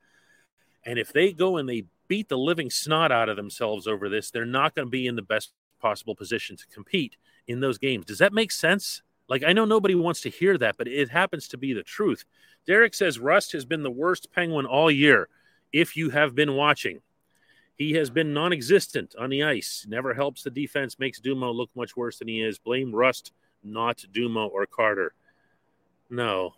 And 0.86 0.98
if 0.98 1.12
they 1.12 1.32
go 1.32 1.56
and 1.56 1.68
they 1.68 1.84
beat 2.08 2.28
the 2.28 2.38
living 2.38 2.70
snot 2.70 3.10
out 3.10 3.28
of 3.28 3.36
themselves 3.36 3.86
over 3.86 4.08
this, 4.08 4.30
they're 4.30 4.44
not 4.44 4.74
going 4.74 4.86
to 4.86 4.90
be 4.90 5.06
in 5.06 5.16
the 5.16 5.22
best 5.22 5.52
possible 5.80 6.14
position 6.14 6.56
to 6.56 6.66
compete 6.68 7.16
in 7.46 7.60
those 7.60 7.78
games. 7.78 8.04
Does 8.04 8.18
that 8.18 8.32
make 8.32 8.52
sense? 8.52 9.02
Like, 9.28 9.42
I 9.42 9.52
know 9.52 9.64
nobody 9.64 9.94
wants 9.94 10.20
to 10.22 10.30
hear 10.30 10.56
that, 10.58 10.76
but 10.76 10.86
it 10.86 11.08
happens 11.08 11.48
to 11.48 11.58
be 11.58 11.72
the 11.72 11.82
truth. 11.82 12.24
Derek 12.66 12.94
says 12.94 13.18
Rust 13.18 13.52
has 13.52 13.64
been 13.64 13.82
the 13.82 13.90
worst 13.90 14.30
Penguin 14.32 14.66
all 14.66 14.90
year. 14.90 15.28
If 15.72 15.96
you 15.96 16.10
have 16.10 16.34
been 16.34 16.54
watching, 16.54 17.00
he 17.76 17.92
has 17.92 18.10
been 18.10 18.32
non 18.32 18.52
existent 18.52 19.14
on 19.18 19.30
the 19.30 19.42
ice. 19.42 19.86
Never 19.88 20.14
helps 20.14 20.42
the 20.42 20.50
defense, 20.50 20.98
makes 20.98 21.20
Dumo 21.20 21.54
look 21.54 21.70
much 21.74 21.96
worse 21.96 22.18
than 22.18 22.28
he 22.28 22.42
is. 22.42 22.58
Blame 22.58 22.94
Rust, 22.94 23.32
not 23.62 24.04
Dumo 24.12 24.50
or 24.50 24.66
Carter. 24.66 25.14
No, 26.10 26.54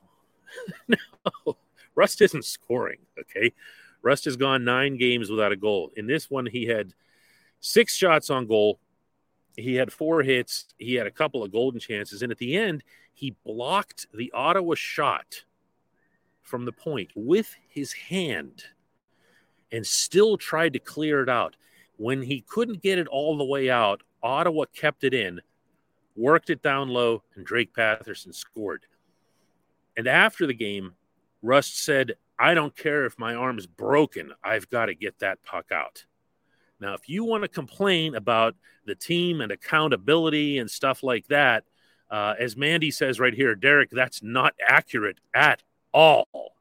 no. 0.89 1.57
Rust 1.95 2.21
isn't 2.21 2.45
scoring, 2.45 2.99
okay? 3.19 3.53
Rust 4.03 4.27
has 4.27 4.37
gone 4.37 4.65
nine 4.65 4.99
games 4.99 5.31
without 5.31 5.53
a 5.53 5.57
goal. 5.57 5.91
In 5.97 6.07
this 6.07 6.31
one, 6.31 6.47
he 6.47 6.67
had 6.67 6.93
Six 7.61 7.97
shots 7.97 8.31
on 8.31 8.47
goal. 8.47 8.79
He 9.57 9.75
had 9.75 9.93
four 9.93 10.23
hits. 10.23 10.67
He 10.79 10.95
had 10.95 11.07
a 11.07 11.11
couple 11.11 11.43
of 11.43 11.53
golden 11.53 11.81
chances. 11.81 12.23
And 12.23 12.31
at 12.31 12.39
the 12.39 12.57
end, 12.57 12.85
he 13.13 13.35
blocked 13.45 14.07
the 14.15 14.31
Ottawa 14.33 14.75
shot 14.77 15.45
from 16.43 16.65
the 16.65 16.73
point 16.73 17.11
with 17.17 17.55
his 17.69 17.93
hand 17.93 18.63
and 19.73 19.87
still 19.87 20.37
tried 20.37 20.73
to 20.75 20.79
clear 20.79 21.23
it 21.23 21.29
out. 21.29 21.57
When 21.97 22.23
he 22.23 22.43
couldn't 22.43 22.83
get 22.83 22.99
it 22.99 23.09
all 23.09 23.37
the 23.37 23.45
way 23.45 23.71
out, 23.71 24.03
Ottawa 24.23 24.65
kept 24.75 25.05
it 25.05 25.15
in, 25.15 25.41
worked 26.15 26.51
it 26.51 26.63
down 26.63 26.89
low, 26.89 27.23
and 27.35 27.45
Drake 27.45 27.75
Batherson 27.75 28.35
scored. 28.35 28.85
And 29.97 30.07
after 30.07 30.47
the 30.47 30.55
game, 30.55 30.95
Rust 31.43 31.83
said, 31.83 32.17
I 32.39 32.55
don't 32.55 32.77
care 32.77 33.07
if 33.07 33.19
my 33.19 33.35
arm's 33.35 33.67
broken. 33.67 34.33
I've 34.45 34.69
got 34.69 34.87
to 34.87 34.95
get 34.95 35.19
that 35.21 35.43
puck 35.43 35.73
out. 35.73 36.05
Now, 36.81 36.93
if 36.93 37.09
you 37.09 37.25
want 37.25 37.43
to 37.45 37.49
complain 37.49 38.15
about 38.15 38.55
the 38.85 38.95
team 38.95 39.41
and 39.41 39.51
accountability 39.51 40.59
and 40.59 40.71
stuff 40.71 41.03
like 41.03 41.27
that, 41.29 41.65
uh, 42.11 42.35
as 42.39 42.57
Mandy 42.57 42.91
says 42.91 43.19
right 43.19 43.33
here, 43.33 43.55
Derek, 43.55 43.91
that's 43.91 44.23
not 44.23 44.55
accurate 44.69 45.19
at 45.35 45.63
all 45.93 46.56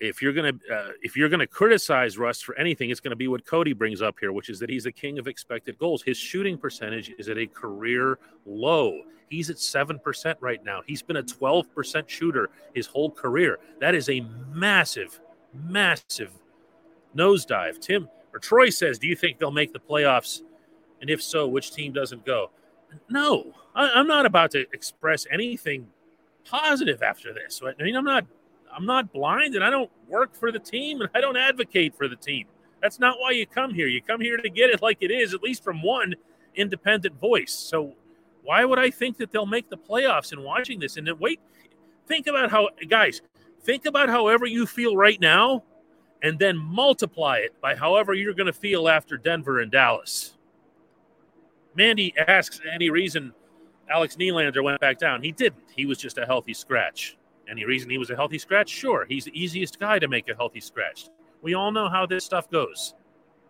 if 0.00 0.22
you're 0.22 0.32
gonna 0.32 0.52
uh, 0.72 0.90
if 1.02 1.16
you're 1.16 1.28
gonna 1.28 1.46
criticize 1.46 2.18
Rust 2.18 2.44
for 2.44 2.56
anything, 2.56 2.90
it's 2.90 3.00
gonna 3.00 3.16
be 3.16 3.28
what 3.28 3.44
Cody 3.44 3.72
brings 3.72 4.00
up 4.00 4.16
here, 4.20 4.32
which 4.32 4.48
is 4.48 4.58
that 4.60 4.70
he's 4.70 4.84
the 4.84 4.92
king 4.92 5.18
of 5.18 5.26
expected 5.26 5.78
goals. 5.78 6.02
His 6.02 6.16
shooting 6.16 6.56
percentage 6.56 7.12
is 7.18 7.28
at 7.28 7.38
a 7.38 7.46
career 7.46 8.18
low. 8.46 9.02
He's 9.28 9.50
at 9.50 9.58
seven 9.58 9.98
percent 9.98 10.38
right 10.40 10.62
now. 10.64 10.82
He's 10.86 11.02
been 11.02 11.16
a 11.16 11.22
twelve 11.22 11.72
percent 11.74 12.08
shooter 12.08 12.50
his 12.74 12.86
whole 12.86 13.10
career. 13.10 13.58
That 13.80 13.94
is 13.94 14.08
a 14.08 14.24
massive, 14.52 15.20
massive 15.52 16.30
nosedive. 17.16 17.80
Tim 17.80 18.08
or 18.32 18.38
Troy 18.38 18.70
says, 18.70 18.98
"Do 18.98 19.08
you 19.08 19.16
think 19.16 19.38
they'll 19.38 19.50
make 19.50 19.72
the 19.72 19.80
playoffs? 19.80 20.42
And 21.00 21.10
if 21.10 21.22
so, 21.22 21.46
which 21.46 21.72
team 21.72 21.92
doesn't 21.92 22.24
go?" 22.24 22.50
No, 23.10 23.52
I, 23.74 23.90
I'm 23.90 24.06
not 24.06 24.26
about 24.26 24.52
to 24.52 24.66
express 24.72 25.26
anything 25.30 25.88
positive 26.44 27.02
after 27.02 27.34
this. 27.34 27.60
I 27.62 27.82
mean, 27.82 27.96
I'm 27.96 28.04
not 28.04 28.26
I'm 28.78 28.86
not 28.86 29.12
blind 29.12 29.56
and 29.56 29.64
I 29.64 29.70
don't 29.70 29.90
work 30.06 30.32
for 30.36 30.52
the 30.52 30.58
team 30.60 31.00
and 31.00 31.10
I 31.12 31.20
don't 31.20 31.36
advocate 31.36 31.96
for 31.96 32.06
the 32.06 32.14
team. 32.14 32.46
That's 32.80 33.00
not 33.00 33.18
why 33.18 33.32
you 33.32 33.44
come 33.44 33.74
here. 33.74 33.88
You 33.88 34.00
come 34.00 34.20
here 34.20 34.36
to 34.36 34.48
get 34.48 34.70
it 34.70 34.80
like 34.80 34.98
it 35.00 35.10
is, 35.10 35.34
at 35.34 35.42
least 35.42 35.64
from 35.64 35.82
one 35.82 36.14
independent 36.54 37.20
voice. 37.20 37.52
So 37.52 37.94
why 38.44 38.64
would 38.64 38.78
I 38.78 38.90
think 38.90 39.16
that 39.16 39.32
they'll 39.32 39.46
make 39.46 39.68
the 39.68 39.76
playoffs 39.76 40.32
in 40.32 40.44
watching 40.44 40.78
this? 40.78 40.96
And 40.96 41.04
then 41.04 41.18
wait, 41.18 41.40
think 42.06 42.28
about 42.28 42.52
how, 42.52 42.68
guys, 42.88 43.20
think 43.64 43.84
about 43.84 44.08
however 44.08 44.46
you 44.46 44.64
feel 44.64 44.96
right 44.96 45.20
now 45.20 45.64
and 46.22 46.38
then 46.38 46.56
multiply 46.56 47.38
it 47.38 47.60
by 47.60 47.74
however 47.74 48.14
you're 48.14 48.32
going 48.32 48.46
to 48.46 48.52
feel 48.52 48.88
after 48.88 49.16
Denver 49.16 49.58
and 49.58 49.72
Dallas. 49.72 50.36
Mandy 51.74 52.14
asks 52.16 52.60
any 52.72 52.90
reason 52.90 53.32
Alex 53.90 54.14
Nylander 54.14 54.62
went 54.62 54.80
back 54.80 54.98
down. 54.98 55.20
He 55.20 55.32
didn't. 55.32 55.64
He 55.74 55.84
was 55.84 55.98
just 55.98 56.16
a 56.16 56.26
healthy 56.26 56.54
scratch. 56.54 57.17
Any 57.50 57.64
reason 57.64 57.90
he 57.90 57.98
was 57.98 58.10
a 58.10 58.16
healthy 58.16 58.38
scratch? 58.38 58.68
Sure. 58.68 59.06
He's 59.08 59.24
the 59.24 59.40
easiest 59.40 59.78
guy 59.78 59.98
to 59.98 60.08
make 60.08 60.28
a 60.28 60.34
healthy 60.34 60.60
scratch. 60.60 61.08
We 61.42 61.54
all 61.54 61.70
know 61.70 61.88
how 61.88 62.06
this 62.06 62.24
stuff 62.24 62.50
goes. 62.50 62.94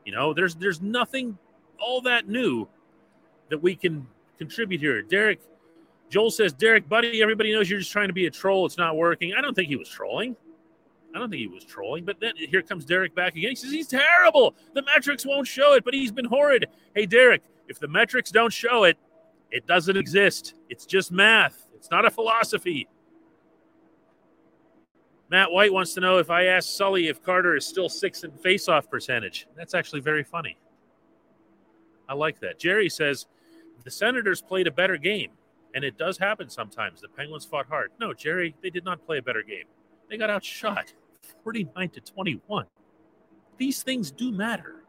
You 0.04 0.12
know, 0.12 0.32
there's 0.32 0.54
there's 0.54 0.80
nothing 0.80 1.36
all 1.80 2.00
that 2.02 2.28
new 2.28 2.68
that 3.50 3.58
we 3.62 3.74
can 3.74 4.06
contribute 4.38 4.80
here. 4.80 5.02
Derek, 5.02 5.40
Joel 6.10 6.30
says, 6.30 6.52
Derek, 6.52 6.88
buddy, 6.88 7.22
everybody 7.22 7.52
knows 7.52 7.68
you're 7.68 7.78
just 7.78 7.92
trying 7.92 8.08
to 8.08 8.14
be 8.14 8.26
a 8.26 8.30
troll. 8.30 8.66
It's 8.66 8.78
not 8.78 8.96
working. 8.96 9.34
I 9.36 9.40
don't 9.40 9.54
think 9.54 9.68
he 9.68 9.76
was 9.76 9.88
trolling. 9.88 10.36
I 11.14 11.18
don't 11.18 11.30
think 11.30 11.40
he 11.40 11.46
was 11.46 11.64
trolling. 11.64 12.04
But 12.04 12.20
then 12.20 12.34
here 12.36 12.62
comes 12.62 12.84
Derek 12.84 13.14
back 13.14 13.34
again. 13.36 13.50
He 13.50 13.56
says 13.56 13.70
he's 13.70 13.88
terrible. 13.88 14.54
The 14.74 14.82
metrics 14.82 15.26
won't 15.26 15.46
show 15.46 15.74
it, 15.74 15.84
but 15.84 15.94
he's 15.94 16.12
been 16.12 16.26
horrid. 16.26 16.66
Hey, 16.94 17.06
Derek, 17.06 17.42
if 17.68 17.78
the 17.78 17.88
metrics 17.88 18.30
don't 18.30 18.52
show 18.52 18.84
it, 18.84 18.98
it 19.50 19.66
doesn't 19.66 19.96
exist. 19.96 20.54
It's 20.68 20.86
just 20.86 21.10
math. 21.10 21.66
It's 21.74 21.90
not 21.90 22.04
a 22.04 22.10
philosophy. 22.10 22.86
Matt 25.30 25.50
White 25.50 25.72
wants 25.72 25.92
to 25.94 26.00
know 26.00 26.18
if 26.18 26.30
I 26.30 26.44
asked 26.44 26.76
Sully 26.76 27.08
if 27.08 27.22
Carter 27.22 27.54
is 27.56 27.66
still 27.66 27.88
six 27.88 28.24
in 28.24 28.30
faceoff 28.30 28.88
percentage. 28.88 29.46
That's 29.56 29.74
actually 29.74 30.00
very 30.00 30.24
funny. 30.24 30.56
I 32.08 32.14
like 32.14 32.40
that. 32.40 32.58
Jerry 32.58 32.88
says 32.88 33.26
the 33.84 33.90
Senators 33.90 34.40
played 34.40 34.66
a 34.66 34.70
better 34.70 34.96
game, 34.96 35.30
and 35.74 35.84
it 35.84 35.98
does 35.98 36.16
happen 36.16 36.48
sometimes. 36.48 37.00
The 37.00 37.08
Penguins 37.08 37.44
fought 37.44 37.66
hard. 37.66 37.92
No, 38.00 38.14
Jerry, 38.14 38.54
they 38.62 38.70
did 38.70 38.84
not 38.84 39.04
play 39.04 39.18
a 39.18 39.22
better 39.22 39.42
game. 39.42 39.64
They 40.08 40.16
got 40.16 40.30
outshot 40.30 40.94
49 41.44 41.90
to 41.90 42.00
21. 42.00 42.64
These 43.58 43.82
things 43.82 44.10
do 44.10 44.32
matter. 44.32 44.84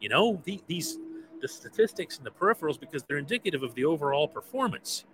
You 0.00 0.10
know, 0.10 0.40
the, 0.44 0.60
these 0.66 0.98
the 1.40 1.48
statistics 1.48 2.18
and 2.18 2.26
the 2.26 2.30
peripherals 2.30 2.78
because 2.78 3.04
they're 3.04 3.18
indicative 3.18 3.62
of 3.62 3.74
the 3.74 3.84
overall 3.84 4.26
performance. 4.26 5.04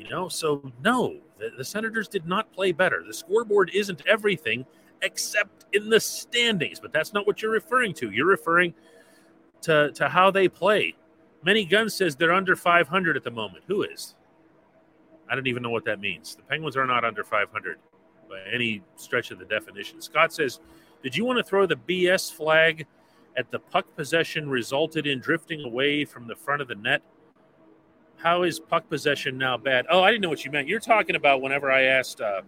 You 0.00 0.08
know, 0.08 0.28
so 0.28 0.72
no, 0.82 1.18
the, 1.38 1.50
the 1.58 1.64
Senators 1.64 2.08
did 2.08 2.26
not 2.26 2.50
play 2.54 2.72
better. 2.72 3.04
The 3.06 3.12
scoreboard 3.12 3.70
isn't 3.74 4.02
everything 4.06 4.64
except 5.02 5.66
in 5.74 5.90
the 5.90 6.00
standings, 6.00 6.80
but 6.80 6.90
that's 6.90 7.12
not 7.12 7.26
what 7.26 7.42
you're 7.42 7.50
referring 7.50 7.92
to. 7.94 8.10
You're 8.10 8.26
referring 8.26 8.72
to, 9.60 9.92
to 9.92 10.08
how 10.08 10.30
they 10.30 10.48
play. 10.48 10.94
Many 11.44 11.66
Guns 11.66 11.94
says 11.94 12.16
they're 12.16 12.32
under 12.32 12.56
500 12.56 13.14
at 13.14 13.24
the 13.24 13.30
moment. 13.30 13.64
Who 13.66 13.82
is? 13.82 14.14
I 15.28 15.34
don't 15.34 15.46
even 15.46 15.62
know 15.62 15.70
what 15.70 15.84
that 15.84 16.00
means. 16.00 16.34
The 16.34 16.42
Penguins 16.44 16.78
are 16.78 16.86
not 16.86 17.04
under 17.04 17.22
500 17.22 17.78
by 18.30 18.40
any 18.50 18.82
stretch 18.96 19.30
of 19.30 19.38
the 19.38 19.44
definition. 19.44 20.00
Scott 20.00 20.32
says, 20.32 20.60
Did 21.02 21.14
you 21.14 21.26
want 21.26 21.36
to 21.36 21.44
throw 21.44 21.66
the 21.66 21.76
BS 21.76 22.32
flag 22.32 22.86
at 23.36 23.50
the 23.50 23.58
puck 23.58 23.84
possession 23.96 24.48
resulted 24.48 25.06
in 25.06 25.20
drifting 25.20 25.62
away 25.62 26.06
from 26.06 26.26
the 26.26 26.36
front 26.36 26.62
of 26.62 26.68
the 26.68 26.74
net? 26.74 27.02
How 28.22 28.42
is 28.42 28.60
puck 28.60 28.88
possession 28.88 29.38
now 29.38 29.56
bad? 29.56 29.86
Oh, 29.90 30.02
I 30.02 30.10
didn't 30.10 30.22
know 30.22 30.28
what 30.28 30.44
you 30.44 30.50
meant. 30.50 30.68
You're 30.68 30.80
talking 30.80 31.16
about 31.16 31.40
whenever 31.40 31.70
I 31.70 31.84
asked 31.84 32.20
uh, 32.20 32.42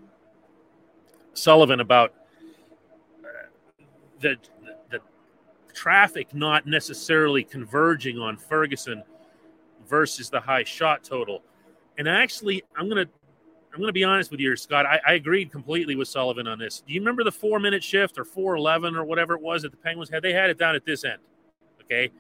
Sullivan 1.33 1.81
about 1.81 2.13
uh, 3.25 3.29
the, 4.21 4.37
the, 4.91 5.01
traffic 5.73 6.35
not 6.35 6.67
necessarily 6.67 7.43
converging 7.43 8.19
on 8.19 8.37
Ferguson 8.37 9.03
versus 9.89 10.29
the 10.29 10.39
high 10.39 10.65
shot 10.65 11.03
total. 11.03 11.43
And 11.97 12.07
actually, 12.07 12.63
I'm 12.77 12.89
gonna 12.89 13.07
I'm 13.73 13.81
gonna 13.81 13.93
be 13.93 14.05
honest 14.05 14.31
with 14.31 14.41
you, 14.41 14.55
Scott. 14.57 14.85
I, 14.85 15.01
I 15.07 15.13
agreed 15.15 15.51
completely 15.51 15.97
with 15.97 16.09
Sullivan 16.09 16.47
on 16.47 16.59
this. 16.59 16.83
Do 16.87 16.93
you 16.93 17.01
remember 17.01 17.25
the 17.25 17.33
four 17.33 17.59
minute 17.59 17.83
shift 17.83 18.19
or 18.19 18.25
four 18.25 18.55
eleven 18.57 18.95
or 18.95 19.05
whatever 19.05 19.35
it 19.35 19.41
was 19.41 19.63
that 19.63 19.71
the 19.71 19.79
Penguins 19.79 20.11
had? 20.11 20.23
They 20.23 20.35
had 20.35 20.51
it 20.51 20.59
down 20.59 20.75
at 20.75 20.85
this 20.85 21.05
end. 21.05 21.21
Okay. 21.83 22.11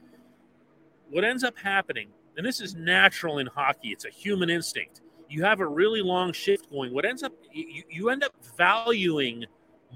What 1.11 1.25
ends 1.25 1.45
up 1.45 1.59
happening 1.59 2.09
and 2.37 2.47
this 2.47 2.61
is 2.61 2.75
natural 2.75 3.39
in 3.39 3.47
hockey, 3.47 3.89
it's 3.89 4.05
a 4.05 4.11
human 4.11 4.51
instinct. 4.51 5.01
You 5.29 5.45
have 5.45 5.61
a 5.61 5.67
really 5.67 6.03
long 6.03 6.33
shift 6.33 6.71
going. 6.71 6.93
What 6.93 7.05
ends 7.05 7.23
up, 7.23 7.33
you, 7.53 7.83
you 7.89 8.11
end 8.11 8.23
up 8.23 8.33
valuing 8.57 9.45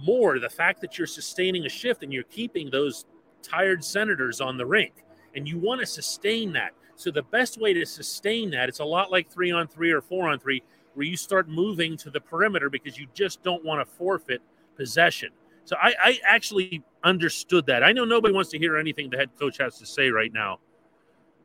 more 0.03 0.39
the 0.39 0.49
fact 0.49 0.81
that 0.81 0.99
you're 0.99 1.07
sustaining 1.07 1.67
a 1.67 1.69
shift 1.69 2.03
and 2.03 2.13
you're 2.13 2.25
keeping 2.25 2.71
those 2.71 3.05
tired 3.43 3.85
senators 3.85 4.41
on 4.41 4.57
the 4.57 4.67
rink. 4.67 4.93
And 5.35 5.47
you 5.47 5.59
want 5.59 5.81
to 5.81 5.87
sustain 5.87 6.53
that. 6.53 6.73
So 6.97 7.11
the 7.11 7.23
best 7.23 7.61
way 7.61 7.75
to 7.75 7.85
sustain 7.85 8.51
that, 8.51 8.69
it's 8.69 8.81
a 8.81 8.85
lot 8.85 9.11
like 9.11 9.31
three 9.31 9.53
on 9.53 9.69
three 9.69 9.91
or 9.91 10.01
four 10.01 10.29
on 10.29 10.39
three, 10.39 10.63
where 10.95 11.07
you 11.07 11.17
start 11.17 11.47
moving 11.49 11.97
to 11.99 12.11
the 12.11 12.21
perimeter 12.21 12.71
because 12.71 12.99
you 12.99 13.07
just 13.13 13.43
don't 13.43 13.63
want 13.63 13.87
to 13.87 13.95
forfeit 13.95 14.41
possession. 14.77 15.31
So 15.65 15.77
I, 15.83 15.95
I, 16.03 16.21
actually 16.27 16.83
understood 17.03 17.67
that. 17.67 17.83
I 17.83 17.93
know 17.93 18.05
nobody 18.05 18.33
wants 18.33 18.51
to 18.51 18.59
hear 18.59 18.79
anything 18.79 19.11
the 19.11 19.17
head 19.17 19.31
coach 19.39 19.59
has 19.59 19.79
to 19.79 19.87
say 19.87 20.11
right 20.11 20.33
now, 20.33 20.61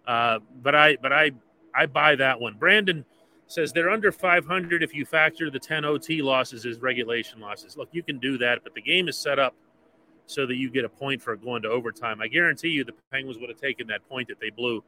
uh, 0.07 0.39
but 0.61 0.75
I 0.75 0.97
but 1.01 1.13
I 1.13 1.31
I 1.75 1.85
buy 1.85 2.15
that 2.15 2.39
one. 2.39 2.55
Brandon 2.57 3.05
says 3.47 3.73
they're 3.73 3.89
under 3.89 4.11
500 4.11 4.81
if 4.81 4.93
you 4.93 5.05
factor 5.05 5.49
the 5.49 5.59
10 5.59 5.83
OT 5.83 6.21
losses 6.21 6.65
as 6.65 6.79
regulation 6.79 7.39
losses. 7.39 7.75
Look, 7.75 7.89
you 7.91 8.01
can 8.01 8.17
do 8.17 8.37
that, 8.37 8.63
but 8.63 8.73
the 8.73 8.81
game 8.81 9.09
is 9.09 9.17
set 9.17 9.39
up 9.39 9.53
so 10.25 10.45
that 10.45 10.55
you 10.55 10.69
get 10.69 10.85
a 10.85 10.89
point 10.89 11.21
for 11.21 11.35
going 11.35 11.61
to 11.63 11.69
overtime. 11.69 12.21
I 12.21 12.27
guarantee 12.27 12.69
you 12.69 12.85
the 12.85 12.93
Penguins 13.11 13.37
would 13.39 13.49
have 13.49 13.59
taken 13.59 13.87
that 13.87 14.07
point 14.07 14.29
that 14.29 14.39
they 14.39 14.49
blew 14.49 14.83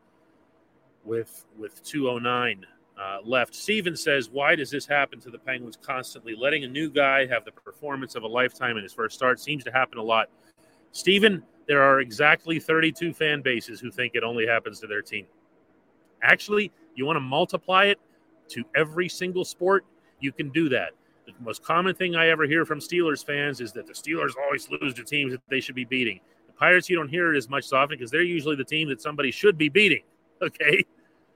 with 1.04 1.46
with 1.58 1.84
209 1.84 2.66
uh, 2.98 3.18
left. 3.26 3.56
Steven 3.56 3.96
says, 3.96 4.30
Why 4.30 4.56
does 4.56 4.72
this 4.72 4.86
happen 4.86 5.20
to 5.22 5.30
the 5.30 5.40
Penguins 5.40 5.78
constantly? 5.82 6.36
Letting 6.36 6.64
a 6.64 6.68
new 6.68 6.90
guy 6.90 7.26
have 7.28 7.46
the 7.46 7.52
performance 7.52 8.16
of 8.16 8.24
a 8.24 8.28
lifetime 8.28 8.78
in 8.78 8.84
his 8.84 8.94
first 8.94 9.16
start 9.16 9.40
seems 9.40 9.64
to 9.66 9.72
happen 9.72 9.98
a 9.98 10.04
lot. 10.04 10.30
Steven, 10.92 11.44
there 11.68 11.82
are 11.82 12.00
exactly 12.02 12.60
32 12.60 13.14
fan 13.14 13.42
bases 13.42 13.80
who 13.80 13.92
think 13.92 14.16
it 14.16 14.24
only 14.24 14.46
happens 14.46 14.80
to 14.82 14.88
their 14.88 15.02
team. 15.02 15.26
Actually, 16.22 16.72
you 16.96 17.06
want 17.06 17.18
to 17.18 17.22
multiply 17.22 17.86
it 17.86 18.00
to 18.50 18.64
every 18.76 19.10
single 19.10 19.46
sport, 19.46 19.86
you 20.20 20.32
can 20.32 20.50
do 20.50 20.70
that. 20.70 20.92
The 21.26 21.34
most 21.40 21.64
common 21.64 21.96
thing 21.96 22.16
I 22.16 22.28
ever 22.28 22.46
hear 22.46 22.66
from 22.66 22.80
Steelers 22.80 23.26
fans 23.26 23.62
is 23.62 23.72
that 23.74 23.88
the 23.88 23.94
Steelers 23.94 24.32
always 24.44 24.70
lose 24.70 24.94
to 24.96 25.04
teams 25.04 25.32
that 25.32 25.42
they 25.50 25.62
should 25.62 25.76
be 25.76 25.86
beating. 25.86 26.20
The 26.48 26.54
Pirates, 26.54 26.90
you 26.90 26.98
don't 26.98 27.08
hear 27.08 27.34
it 27.34 27.38
as 27.38 27.50
much 27.50 27.72
often 27.72 27.98
because 27.98 28.12
they're 28.12 28.22
usually 28.22 28.56
the 28.56 28.64
team 28.64 28.90
that 28.90 29.02
somebody 29.02 29.32
should 29.32 29.58
be 29.58 29.70
beating. 29.70 30.04
Okay. 30.42 30.84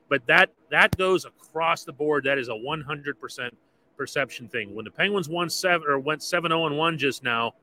But 0.10 0.26
that 0.28 0.50
that 0.70 0.98
goes 0.98 1.24
across 1.24 1.86
the 1.86 1.94
board. 1.94 2.26
That 2.26 2.38
is 2.38 2.50
a 2.50 2.52
100% 2.52 3.52
perception 3.96 4.50
thing. 4.50 4.76
When 4.76 4.84
the 4.84 4.92
Penguins 4.92 5.30
won 5.30 5.50
seven 5.50 5.88
or 5.88 5.98
went 5.98 6.24
7 6.24 6.50
0 6.50 6.76
1 6.76 6.98
just 6.98 7.24
now, 7.24 7.54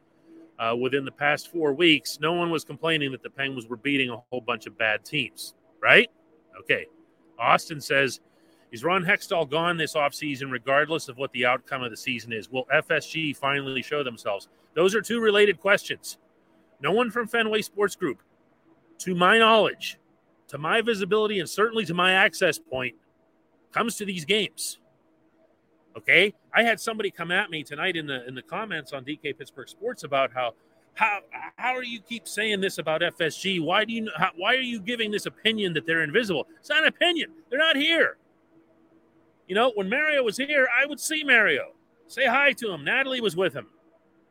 uh, 0.59 0.75
within 0.77 1.05
the 1.05 1.13
past 1.13 1.51
four 1.51 1.73
weeks, 1.73 2.19
no 2.21 2.33
one 2.33 2.51
was 2.51 2.65
complaining 2.65 3.13
that 3.13 3.23
the 3.23 3.31
Penguins 3.31 3.67
were 3.67 3.77
beating 3.77 4.11
a 4.11 4.17
whole 4.31 4.41
bunch 4.41 4.67
of 4.67 4.79
bad 4.79 5.05
teams, 5.05 5.55
right? 5.83 6.09
Okay. 6.61 6.87
Austin 7.39 7.81
says, 7.81 8.21
is 8.71 8.83
Ron 8.83 9.05
Hextall 9.05 9.49
gone 9.49 9.77
this 9.77 9.95
offseason, 9.95 10.51
regardless 10.51 11.09
of 11.09 11.17
what 11.17 11.31
the 11.33 11.47
outcome 11.47 11.83
of 11.83 11.91
the 11.91 11.97
season 11.97 12.33
is? 12.33 12.51
Will 12.51 12.67
FSG 12.75 13.37
finally 13.37 13.83
show 13.83 14.03
themselves? 14.03 14.49
Those 14.75 14.95
are 14.95 15.01
two 15.01 15.21
related 15.21 15.61
questions. 15.61 16.19
No 16.81 16.91
one 16.91 17.11
from 17.11 17.29
Fenway 17.29 17.63
Sports 17.63 17.95
Group, 17.95 18.21
to 18.99 19.15
my 19.15 19.39
knowledge, 19.39 19.99
to 20.49 20.59
my 20.59 20.81
visibility, 20.83 21.39
and 21.39 21.49
certainly 21.49 21.85
to 21.85 21.95
my 21.95 22.13
access 22.15 22.59
point, 22.59 22.97
comes 23.71 23.97
to 23.97 24.05
these 24.05 24.25
games. 24.25 24.81
Okay, 25.97 26.35
I 26.55 26.63
had 26.63 26.79
somebody 26.79 27.11
come 27.11 27.31
at 27.31 27.51
me 27.51 27.63
tonight 27.65 27.97
in 27.97 28.07
the 28.07 28.27
in 28.27 28.35
the 28.35 28.43
comments 28.43 28.93
on 28.93 29.05
DK 29.05 29.37
Pittsburgh 29.37 29.69
Sports 29.69 30.05
about 30.05 30.33
how 30.33 30.55
how 30.95 31.21
how 31.57 31.75
are 31.75 31.83
you 31.83 32.01
keep 32.01 32.29
saying 32.29 32.61
this 32.61 32.79
about 32.79 33.01
FSG? 33.01 33.61
Why 33.61 33.85
do 33.85 33.93
you 33.93 34.09
how, 34.17 34.31
why 34.37 34.55
are 34.55 34.61
you 34.61 34.81
giving 34.81 35.11
this 35.11 35.27
opinion 35.27 35.73
that 35.75 35.87
they're 35.87 36.03
invisible? 36.05 36.47
It's 36.59 36.69
not 36.69 36.83
an 36.83 36.89
opinion. 36.89 37.31
They're 37.51 37.59
not 37.59 37.77
here. 37.77 38.19
You 39.49 39.55
know, 39.55 39.73
when 39.75 39.91
Mario 39.91 40.23
was 40.23 40.37
here, 40.37 40.69
I 40.75 40.87
would 40.87 41.01
see 41.01 41.25
Mario, 41.25 41.73
say 42.07 42.27
hi 42.27 42.53
to 42.53 42.73
him. 42.73 42.85
Natalie 42.85 43.21
was 43.21 43.37
with 43.37 43.53
him. 43.53 43.67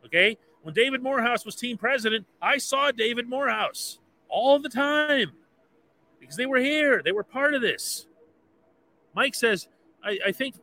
Okay, 0.05 0.37
when 0.61 0.73
David 0.73 1.03
Morehouse 1.03 1.45
was 1.45 1.55
team 1.55 1.77
president, 1.77 2.25
I 2.41 2.57
saw 2.57 2.91
David 2.91 3.27
Morehouse 3.27 3.99
all 4.29 4.59
the 4.59 4.69
time 4.69 5.33
because 6.19 6.37
they 6.37 6.45
were 6.45 6.59
here. 6.59 7.01
They 7.03 7.11
were 7.11 7.23
part 7.23 7.53
of 7.53 7.61
this. 7.61 8.07
Mike 9.13 9.35
says, 9.35 9.67
I, 10.03 10.17
I 10.27 10.31
think 10.31 10.55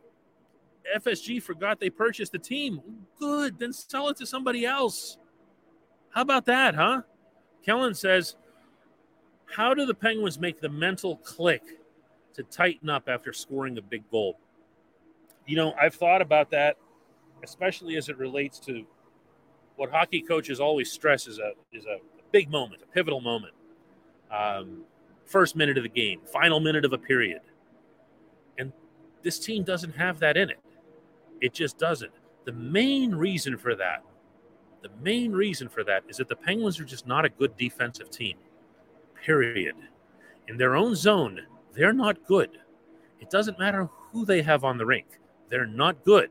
FSG 0.97 1.43
forgot 1.43 1.81
they 1.81 1.91
purchased 1.91 2.33
the 2.33 2.39
team. 2.39 2.81
Good, 3.19 3.59
then 3.59 3.73
sell 3.73 4.09
it 4.09 4.17
to 4.19 4.27
somebody 4.27 4.65
else. 4.65 5.19
How 6.11 6.23
about 6.23 6.47
that, 6.47 6.75
huh? 6.75 7.03
Kellen 7.65 7.95
says, 7.95 8.37
How 9.47 9.75
do 9.75 9.87
the 9.87 9.95
Penguins 9.95 10.39
make 10.39 10.61
the 10.61 10.69
mental 10.69 11.17
click 11.19 11.63
to 12.35 12.43
tighten 12.45 12.89
up 12.89 13.09
after 13.09 13.33
scoring 13.33 13.79
a 13.79 13.83
big 13.83 14.09
goal? 14.11 14.39
You 15.47 15.57
know, 15.57 15.75
I've 15.81 15.95
thought 15.95 16.23
about 16.23 16.51
that, 16.51 16.77
especially 17.43 17.97
as 17.97 18.09
it 18.09 18.19
relates 18.19 18.59
to 18.61 18.85
what 19.77 19.91
hockey 19.91 20.21
coaches 20.21 20.61
always 20.61 20.93
stress 20.93 21.27
is 21.27 21.39
a 21.39 21.53
is 21.73 21.87
a 21.87 21.99
big 22.33 22.51
moment, 22.51 22.83
a 22.83 22.87
pivotal 22.87 23.21
moment. 23.21 23.55
Um, 24.31 24.83
first 25.27 25.57
minute 25.57 25.77
of 25.77 25.85
the 25.85 25.89
game, 25.89 26.21
final 26.33 26.61
minute 26.61 26.85
of 26.85 26.93
a 26.93 26.99
period. 26.99 27.41
And 28.59 28.73
this 29.23 29.39
team 29.39 29.65
doesn't 29.65 29.93
have 29.97 30.19
that 30.21 30.37
in 30.37 30.51
it. 30.51 30.59
It 31.41 31.55
just 31.55 31.79
doesn't. 31.79 32.13
The 32.45 32.53
main 32.53 33.15
reason 33.15 33.57
for 33.57 33.75
that, 33.77 34.03
the 34.83 34.91
main 35.03 35.33
reason 35.33 35.69
for 35.69 35.85
that 35.85 36.05
is 36.09 36.17
that 36.17 36.29
the 36.29 36.37
Penguins 36.37 36.81
are 36.81 36.85
just 36.85 37.07
not 37.07 37.25
a 37.25 37.31
good 37.31 37.57
defensive 37.57 38.11
team. 38.11 38.39
Period. 39.25 39.77
In 40.49 40.57
their 40.57 40.75
own 40.75 40.95
zone, 40.95 41.41
they're 41.75 41.93
not 41.93 42.25
good. 42.27 42.59
It 43.21 43.31
doesn't 43.31 43.59
matter 43.59 43.89
who 44.13 44.25
they 44.25 44.43
have 44.43 44.65
on 44.65 44.79
the 44.79 44.87
rink. 44.87 45.07
They're 45.49 45.67
not 45.67 46.05
good. 46.05 46.31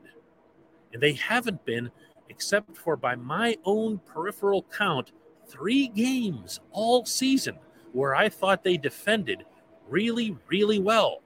And 0.92 1.00
they 1.00 1.12
haven't 1.12 1.64
been, 1.64 1.90
except 2.28 2.76
for 2.76 2.96
by 2.96 3.14
my 3.14 3.56
own 3.64 3.98
peripheral 3.98 4.66
count, 4.76 5.12
three 5.46 5.88
games 5.88 6.60
all 6.72 7.04
season 7.04 7.58
where 7.92 8.14
I 8.14 8.28
thought 8.28 8.64
they 8.64 8.76
defended 8.76 9.44
really, 9.88 10.36
really 10.48 10.78
well. 10.78 11.22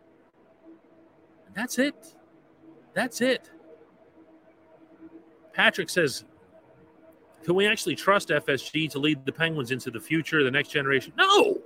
And 1.47 1.55
that's 1.55 1.79
it. 1.79 2.15
That's 2.95 3.21
it. 3.21 3.51
Patrick 5.55 5.89
says, 5.89 6.25
can 7.45 7.55
we 7.55 7.67
actually 7.67 7.95
trust 7.95 8.31
FSG 8.31 8.91
to 8.91 8.99
lead 8.99 9.25
the 9.25 9.33
Penguins 9.33 9.71
into 9.71 9.91
the 9.91 10.01
future, 10.01 10.43
the 10.43 10.51
next 10.51 10.71
generation? 10.71 11.13
No, 11.17 11.61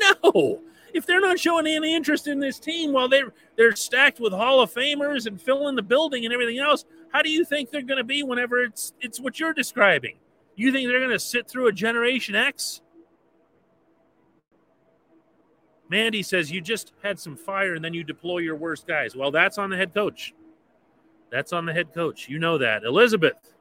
no. 0.00 0.60
If 0.94 1.04
they're 1.04 1.20
not 1.20 1.38
showing 1.38 1.66
any 1.66 1.94
interest 1.94 2.26
in 2.26 2.40
this 2.40 2.58
team 2.58 2.92
while 2.92 3.08
they're 3.08 3.34
they're 3.56 3.76
stacked 3.76 4.20
with 4.20 4.32
Hall 4.32 4.60
of 4.60 4.72
Famers 4.72 5.26
and 5.26 5.40
filling 5.40 5.76
the 5.76 5.82
building 5.82 6.24
and 6.24 6.32
everything 6.32 6.58
else, 6.58 6.86
how 7.12 7.20
do 7.20 7.30
you 7.30 7.44
think 7.44 7.70
they're 7.70 7.82
going 7.82 7.98
to 7.98 8.04
be 8.04 8.22
whenever 8.22 8.62
it's 8.62 8.94
it's 9.00 9.20
what 9.20 9.38
you're 9.38 9.52
describing? 9.52 10.16
You 10.56 10.72
think 10.72 10.88
they're 10.88 10.98
going 10.98 11.10
to 11.10 11.18
sit 11.18 11.46
through 11.46 11.68
a 11.68 11.72
Generation 11.72 12.34
X? 12.34 12.80
Mandy 15.90 16.22
says 16.22 16.50
you 16.50 16.62
just 16.62 16.92
had 17.02 17.18
some 17.18 17.36
fire 17.36 17.74
and 17.74 17.84
then 17.84 17.92
you 17.92 18.02
deploy 18.02 18.38
your 18.38 18.56
worst 18.56 18.86
guys. 18.86 19.14
Well, 19.14 19.30
that's 19.30 19.58
on 19.58 19.68
the 19.68 19.76
head 19.76 19.92
coach. 19.92 20.34
That's 21.30 21.52
on 21.52 21.66
the 21.66 21.72
head 21.72 21.92
coach. 21.92 22.28
You 22.28 22.38
know 22.38 22.58
that. 22.58 22.84
Elizabeth 22.84 23.54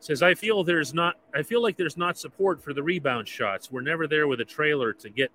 says, 0.00 0.22
I 0.22 0.34
feel 0.34 0.62
there's 0.62 0.92
not, 0.92 1.16
I 1.34 1.42
feel 1.42 1.62
like 1.62 1.76
there's 1.76 1.96
not 1.96 2.18
support 2.18 2.62
for 2.62 2.74
the 2.74 2.82
rebound 2.82 3.26
shots. 3.26 3.70
We're 3.70 3.80
never 3.80 4.06
there 4.06 4.28
with 4.28 4.40
a 4.40 4.44
trailer 4.44 4.92
to 4.92 5.08
get 5.08 5.30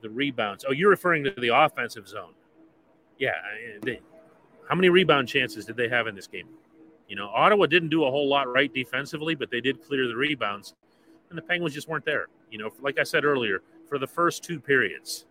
the 0.00 0.08
rebounds. 0.08 0.64
Oh, 0.66 0.72
you're 0.72 0.90
referring 0.90 1.24
to 1.24 1.34
the 1.38 1.48
offensive 1.48 2.08
zone. 2.08 2.32
Yeah. 3.18 3.34
They, 3.82 4.00
how 4.68 4.74
many 4.74 4.88
rebound 4.88 5.28
chances 5.28 5.66
did 5.66 5.76
they 5.76 5.88
have 5.88 6.06
in 6.06 6.14
this 6.14 6.26
game? 6.26 6.48
You 7.08 7.16
know, 7.16 7.28
Ottawa 7.28 7.66
didn't 7.66 7.90
do 7.90 8.04
a 8.04 8.10
whole 8.10 8.26
lot 8.26 8.50
right 8.50 8.72
defensively, 8.72 9.34
but 9.34 9.50
they 9.50 9.60
did 9.60 9.84
clear 9.84 10.08
the 10.08 10.16
rebounds, 10.16 10.74
and 11.28 11.36
the 11.36 11.42
Penguins 11.42 11.74
just 11.74 11.86
weren't 11.86 12.06
there. 12.06 12.28
You 12.50 12.56
know, 12.56 12.70
like 12.80 12.98
I 12.98 13.02
said 13.02 13.24
earlier, 13.24 13.62
for 13.86 13.98
the 13.98 14.06
first 14.06 14.42
two 14.42 14.58
periods. 14.58 15.26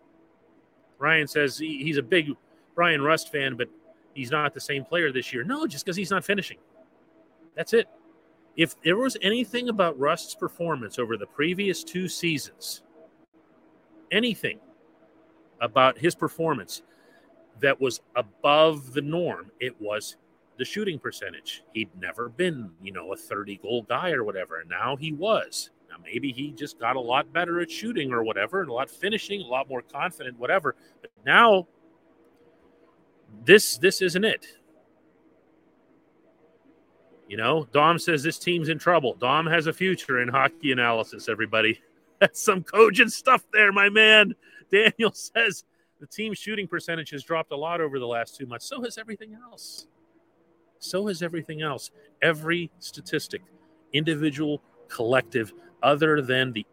Ryan 0.98 1.26
says 1.26 1.58
he, 1.58 1.82
he's 1.82 1.96
a 1.96 2.02
big 2.02 2.36
Bryan 2.76 3.02
Rust 3.02 3.32
fan, 3.32 3.56
but 3.56 3.68
he's 4.14 4.30
not 4.30 4.54
the 4.54 4.60
same 4.60 4.84
player 4.84 5.12
this 5.12 5.32
year. 5.32 5.44
No, 5.44 5.66
just 5.66 5.84
because 5.84 5.96
he's 5.96 6.10
not 6.10 6.24
finishing. 6.24 6.58
That's 7.56 7.72
it. 7.72 7.88
If 8.56 8.80
there 8.82 8.96
was 8.96 9.16
anything 9.22 9.68
about 9.68 9.98
Rust's 9.98 10.34
performance 10.34 10.98
over 10.98 11.16
the 11.16 11.26
previous 11.26 11.82
two 11.82 12.08
seasons, 12.08 12.82
anything 14.10 14.58
about 15.60 15.96
his 15.96 16.14
performance 16.14 16.82
that 17.60 17.80
was 17.80 18.00
above 18.16 18.92
the 18.92 19.00
norm, 19.00 19.50
it 19.60 19.74
was 19.80 20.16
the 20.58 20.64
shooting 20.64 20.98
percentage. 20.98 21.62
He'd 21.72 21.88
never 21.98 22.28
been, 22.28 22.70
you 22.82 22.92
know, 22.92 23.12
a 23.12 23.16
30 23.16 23.56
goal 23.58 23.82
guy 23.82 24.10
or 24.12 24.24
whatever. 24.24 24.60
And 24.60 24.68
now 24.68 24.96
he 24.96 25.12
was. 25.12 25.70
Now 25.88 25.96
maybe 26.04 26.32
he 26.32 26.52
just 26.52 26.78
got 26.78 26.96
a 26.96 27.00
lot 27.00 27.32
better 27.32 27.60
at 27.60 27.70
shooting 27.70 28.12
or 28.12 28.22
whatever, 28.22 28.60
and 28.60 28.70
a 28.70 28.72
lot 28.72 28.90
finishing, 28.90 29.40
a 29.40 29.46
lot 29.46 29.68
more 29.68 29.82
confident, 29.82 30.38
whatever. 30.38 30.74
But 31.00 31.10
now 31.24 31.66
this 33.44 33.78
this 33.78 34.02
isn't 34.02 34.24
it. 34.24 34.46
You 37.28 37.38
know, 37.38 37.66
Dom 37.72 37.98
says 37.98 38.22
this 38.22 38.38
team's 38.38 38.68
in 38.68 38.78
trouble. 38.78 39.14
Dom 39.14 39.46
has 39.46 39.66
a 39.66 39.72
future 39.72 40.20
in 40.20 40.28
hockey 40.28 40.72
analysis, 40.72 41.28
everybody. 41.28 41.80
That's 42.20 42.42
some 42.42 42.62
cogent 42.62 43.12
stuff 43.12 43.42
there, 43.52 43.72
my 43.72 43.88
man. 43.88 44.34
Daniel 44.70 45.12
says 45.14 45.64
the 45.98 46.06
team's 46.06 46.38
shooting 46.38 46.68
percentage 46.68 47.10
has 47.10 47.22
dropped 47.22 47.52
a 47.52 47.56
lot 47.56 47.80
over 47.80 47.98
the 47.98 48.06
last 48.06 48.36
two 48.36 48.44
months. 48.44 48.66
So 48.66 48.82
has 48.82 48.98
everything 48.98 49.34
else. 49.34 49.86
So 50.78 51.06
has 51.06 51.22
everything 51.22 51.62
else. 51.62 51.90
Every 52.20 52.70
statistic, 52.80 53.42
individual, 53.92 54.62
collective, 54.88 55.52
other 55.82 56.20
than 56.20 56.52
the 56.52 56.66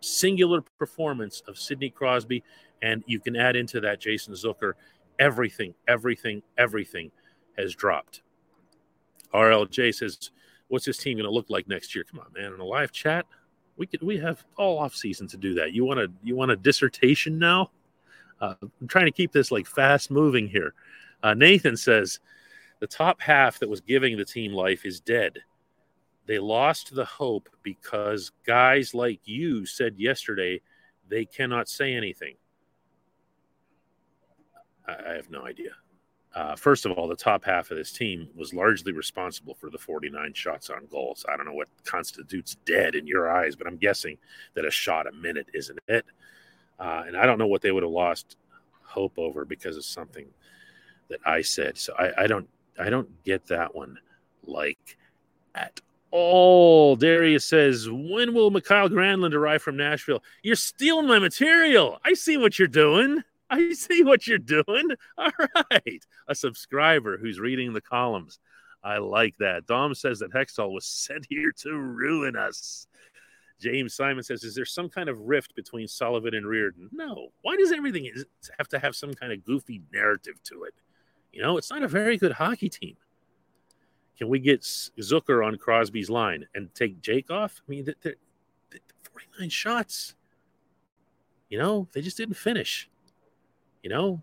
singular 0.00 0.62
performance 0.78 1.42
of 1.46 1.58
Sidney 1.58 1.90
Crosby, 1.90 2.42
and 2.80 3.02
you 3.06 3.20
can 3.20 3.36
add 3.36 3.56
into 3.56 3.80
that 3.80 4.00
Jason 4.00 4.34
Zucker 4.34 4.72
everything, 5.18 5.74
everything, 5.86 6.42
everything 6.56 7.10
has 7.56 7.74
dropped. 7.74 8.22
RLJ 9.32 9.94
says, 9.94 10.30
"What's 10.68 10.84
this 10.84 10.98
team 10.98 11.16
going 11.16 11.28
to 11.28 11.32
look 11.32 11.50
like 11.50 11.68
next 11.68 11.94
year?" 11.94 12.04
Come 12.04 12.20
on, 12.20 12.32
man! 12.32 12.52
In 12.52 12.60
a 12.60 12.64
live 12.64 12.92
chat, 12.92 13.26
we 13.76 13.86
could 13.86 14.02
we 14.02 14.18
have 14.18 14.44
all 14.56 14.78
off 14.78 14.94
season 14.94 15.26
to 15.28 15.36
do 15.36 15.54
that. 15.54 15.72
You 15.72 15.84
want 15.84 16.00
to 16.00 16.10
you 16.22 16.36
want 16.36 16.50
a 16.50 16.56
dissertation 16.56 17.38
now? 17.38 17.70
Uh, 18.40 18.54
I'm 18.62 18.88
trying 18.88 19.06
to 19.06 19.12
keep 19.12 19.32
this 19.32 19.50
like 19.50 19.66
fast 19.66 20.10
moving 20.10 20.48
here. 20.48 20.74
Uh, 21.22 21.34
Nathan 21.34 21.76
says 21.76 22.20
the 22.80 22.86
top 22.86 23.20
half 23.20 23.58
that 23.58 23.68
was 23.68 23.80
giving 23.80 24.16
the 24.16 24.24
team 24.24 24.52
life 24.52 24.84
is 24.84 25.00
dead. 25.00 25.38
They 26.26 26.38
lost 26.38 26.94
the 26.94 27.04
hope 27.04 27.48
because 27.62 28.32
guys 28.46 28.94
like 28.94 29.20
you 29.24 29.66
said 29.66 29.94
yesterday 29.98 30.60
they 31.08 31.24
cannot 31.24 31.68
say 31.68 31.94
anything. 31.94 32.36
I, 34.88 35.12
I 35.12 35.14
have 35.14 35.30
no 35.30 35.44
idea. 35.44 35.70
Uh, 36.34 36.54
first 36.54 36.84
of 36.86 36.92
all, 36.92 37.08
the 37.08 37.16
top 37.16 37.44
half 37.44 37.70
of 37.70 37.76
this 37.76 37.92
team 37.92 38.28
was 38.36 38.52
largely 38.52 38.92
responsible 38.92 39.54
for 39.54 39.70
the 39.70 39.78
49 39.78 40.32
shots 40.34 40.70
on 40.70 40.86
goals. 40.90 41.24
I 41.28 41.36
don't 41.36 41.46
know 41.46 41.54
what 41.54 41.68
constitutes 41.84 42.56
dead 42.66 42.94
in 42.94 43.06
your 43.06 43.30
eyes, 43.30 43.56
but 43.56 43.66
I'm 43.66 43.76
guessing 43.76 44.18
that 44.54 44.64
a 44.64 44.70
shot 44.70 45.06
a 45.06 45.12
minute 45.12 45.48
isn't 45.54 45.78
it. 45.88 46.04
Uh, 46.78 47.04
and 47.06 47.16
I 47.16 47.26
don't 47.26 47.38
know 47.38 47.46
what 47.46 47.62
they 47.62 47.72
would 47.72 47.82
have 47.82 47.90
lost 47.90 48.36
hope 48.82 49.18
over 49.18 49.44
because 49.44 49.76
of 49.76 49.84
something 49.84 50.26
that 51.08 51.20
I 51.26 51.42
said. 51.42 51.78
So 51.78 51.94
I, 51.98 52.24
I 52.24 52.26
don't, 52.26 52.48
I 52.78 52.90
don't 52.90 53.24
get 53.24 53.46
that 53.46 53.74
one 53.74 53.98
like 54.44 54.96
at 55.54 55.80
all. 56.10 56.96
Darius 56.96 57.44
says, 57.44 57.88
"When 57.90 58.32
will 58.32 58.50
Mikael 58.50 58.88
Granlund 58.88 59.34
arrive 59.34 59.62
from 59.62 59.76
Nashville?" 59.76 60.22
You're 60.42 60.56
stealing 60.56 61.06
my 61.06 61.18
material. 61.18 61.98
I 62.04 62.14
see 62.14 62.36
what 62.36 62.58
you're 62.58 62.68
doing. 62.68 63.24
I 63.50 63.72
see 63.72 64.02
what 64.02 64.26
you're 64.26 64.38
doing. 64.38 64.90
All 65.16 65.30
right. 65.70 66.06
A 66.28 66.34
subscriber 66.34 67.16
who's 67.18 67.40
reading 67.40 67.72
the 67.72 67.80
columns. 67.80 68.38
I 68.82 68.98
like 68.98 69.36
that. 69.38 69.66
Dom 69.66 69.94
says 69.94 70.20
that 70.20 70.32
Hextall 70.32 70.72
was 70.72 70.86
sent 70.86 71.26
here 71.28 71.52
to 71.62 71.72
ruin 71.72 72.36
us. 72.36 72.86
James 73.60 73.94
Simon 73.94 74.22
says, 74.22 74.44
Is 74.44 74.54
there 74.54 74.64
some 74.64 74.88
kind 74.88 75.08
of 75.08 75.18
rift 75.20 75.54
between 75.56 75.88
Sullivan 75.88 76.34
and 76.34 76.46
Reirden? 76.46 76.88
No. 76.92 77.28
Why 77.42 77.56
does 77.56 77.72
everything 77.72 78.10
have 78.56 78.68
to 78.68 78.78
have 78.78 78.94
some 78.94 79.14
kind 79.14 79.32
of 79.32 79.44
goofy 79.44 79.82
narrative 79.92 80.40
to 80.44 80.64
it? 80.64 80.74
You 81.32 81.42
know, 81.42 81.56
it's 81.56 81.70
not 81.70 81.82
a 81.82 81.88
very 81.88 82.16
good 82.16 82.32
hockey 82.32 82.68
team. 82.68 82.96
Can 84.16 84.28
we 84.28 84.38
get 84.38 84.62
Zucker 84.62 85.46
on 85.46 85.56
Crosby's 85.56 86.10
line 86.10 86.46
and 86.54 86.74
take 86.74 87.00
Jake 87.00 87.30
off? 87.30 87.60
I 87.66 87.70
mean, 87.70 87.84
they're, 87.84 87.94
they're 88.02 88.80
49 89.12 89.48
shots. 89.48 90.14
You 91.48 91.58
know, 91.58 91.88
they 91.92 92.00
just 92.00 92.16
didn't 92.16 92.36
finish. 92.36 92.88
You 93.88 93.94
know, 93.94 94.22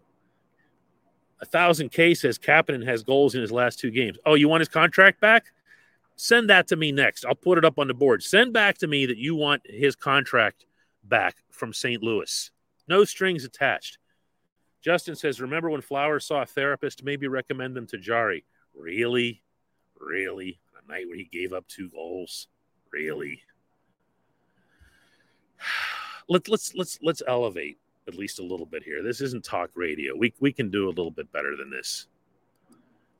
a 1.41 1.45
thousand 1.45 1.91
K 1.91 2.13
says 2.13 2.37
Kapanen 2.37 2.85
has 2.85 3.01
goals 3.01 3.33
in 3.33 3.41
his 3.41 3.51
last 3.51 3.79
two 3.79 3.89
games. 3.89 4.15
Oh, 4.23 4.35
you 4.35 4.47
want 4.47 4.61
his 4.61 4.69
contract 4.69 5.19
back? 5.19 5.45
Send 6.15 6.51
that 6.51 6.67
to 6.67 6.75
me 6.75 6.91
next. 6.91 7.25
I'll 7.25 7.33
put 7.33 7.57
it 7.57 7.65
up 7.65 7.79
on 7.79 7.87
the 7.87 7.95
board. 7.95 8.21
Send 8.21 8.53
back 8.53 8.77
to 8.77 8.87
me 8.87 9.07
that 9.07 9.17
you 9.17 9.33
want 9.33 9.63
his 9.65 9.95
contract 9.95 10.67
back 11.03 11.37
from 11.49 11.73
St. 11.73 12.03
Louis. 12.03 12.51
No 12.87 13.05
strings 13.05 13.43
attached. 13.43 13.97
Justin 14.83 15.15
says, 15.15 15.41
Remember 15.41 15.71
when 15.71 15.81
Flowers 15.81 16.27
saw 16.27 16.43
a 16.43 16.45
therapist? 16.45 17.03
Maybe 17.03 17.27
recommend 17.27 17.75
them 17.75 17.87
to 17.87 17.97
Jarry. 17.97 18.45
Really? 18.75 19.41
Really? 19.99 20.59
A 20.77 20.91
night 20.91 21.07
where 21.07 21.17
he 21.17 21.27
gave 21.31 21.53
up 21.53 21.67
two 21.67 21.89
goals? 21.89 22.49
Really? 22.91 23.41
Let's 26.29 26.49
let's 26.49 26.75
let's 26.75 26.99
let's 27.03 27.21
elevate 27.27 27.77
at 28.07 28.15
least 28.15 28.39
a 28.39 28.43
little 28.43 28.65
bit 28.65 28.83
here. 28.83 29.03
This 29.03 29.21
isn't 29.21 29.43
talk 29.43 29.71
radio. 29.75 30.15
We 30.15 30.33
we 30.39 30.51
can 30.51 30.69
do 30.69 30.87
a 30.87 30.89
little 30.89 31.11
bit 31.11 31.31
better 31.31 31.55
than 31.55 31.69
this. 31.69 32.07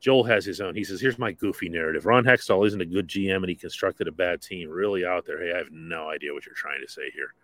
Joel 0.00 0.24
has 0.24 0.44
his 0.44 0.60
own. 0.60 0.74
He 0.74 0.84
says, 0.84 1.00
"Here's 1.00 1.18
my 1.18 1.32
goofy 1.32 1.68
narrative. 1.68 2.06
Ron 2.06 2.24
Hextall 2.24 2.66
isn't 2.66 2.80
a 2.80 2.86
good 2.86 3.08
GM, 3.08 3.36
and 3.36 3.48
he 3.48 3.54
constructed 3.54 4.08
a 4.08 4.12
bad 4.12 4.42
team. 4.42 4.68
Really 4.68 5.04
out 5.04 5.24
there. 5.24 5.42
Hey, 5.42 5.52
I 5.52 5.58
have 5.58 5.72
no 5.72 6.08
idea 6.08 6.32
what 6.32 6.46
you're 6.46 6.54
trying 6.54 6.80
to 6.80 6.92
say 6.92 7.10
here." 7.10 7.34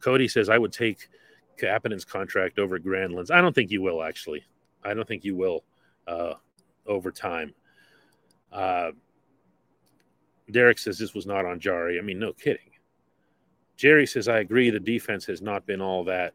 Cody 0.00 0.28
says, 0.28 0.48
"I 0.48 0.58
would 0.58 0.72
take 0.72 1.08
Kapanen's 1.56 2.04
contract 2.04 2.58
over 2.58 2.78
Granlund's. 2.78 3.30
I 3.30 3.40
don't 3.40 3.54
think 3.54 3.70
you 3.70 3.82
will. 3.82 4.02
Actually, 4.02 4.44
I 4.84 4.94
don't 4.94 5.06
think 5.06 5.24
you 5.24 5.36
will 5.36 5.64
uh, 6.06 6.34
over 6.86 7.12
time." 7.12 7.54
Uh, 8.50 8.92
Derek 10.50 10.78
says 10.78 10.98
this 10.98 11.14
was 11.14 11.26
not 11.26 11.44
on 11.44 11.60
Jarry. 11.60 11.98
I 11.98 12.02
mean, 12.02 12.18
no 12.18 12.32
kidding. 12.32 12.67
Jerry 13.78 14.06
says, 14.06 14.26
I 14.26 14.40
agree. 14.40 14.70
The 14.70 14.80
defense 14.80 15.24
has 15.26 15.40
not 15.40 15.64
been 15.64 15.80
all 15.80 16.04
that. 16.04 16.34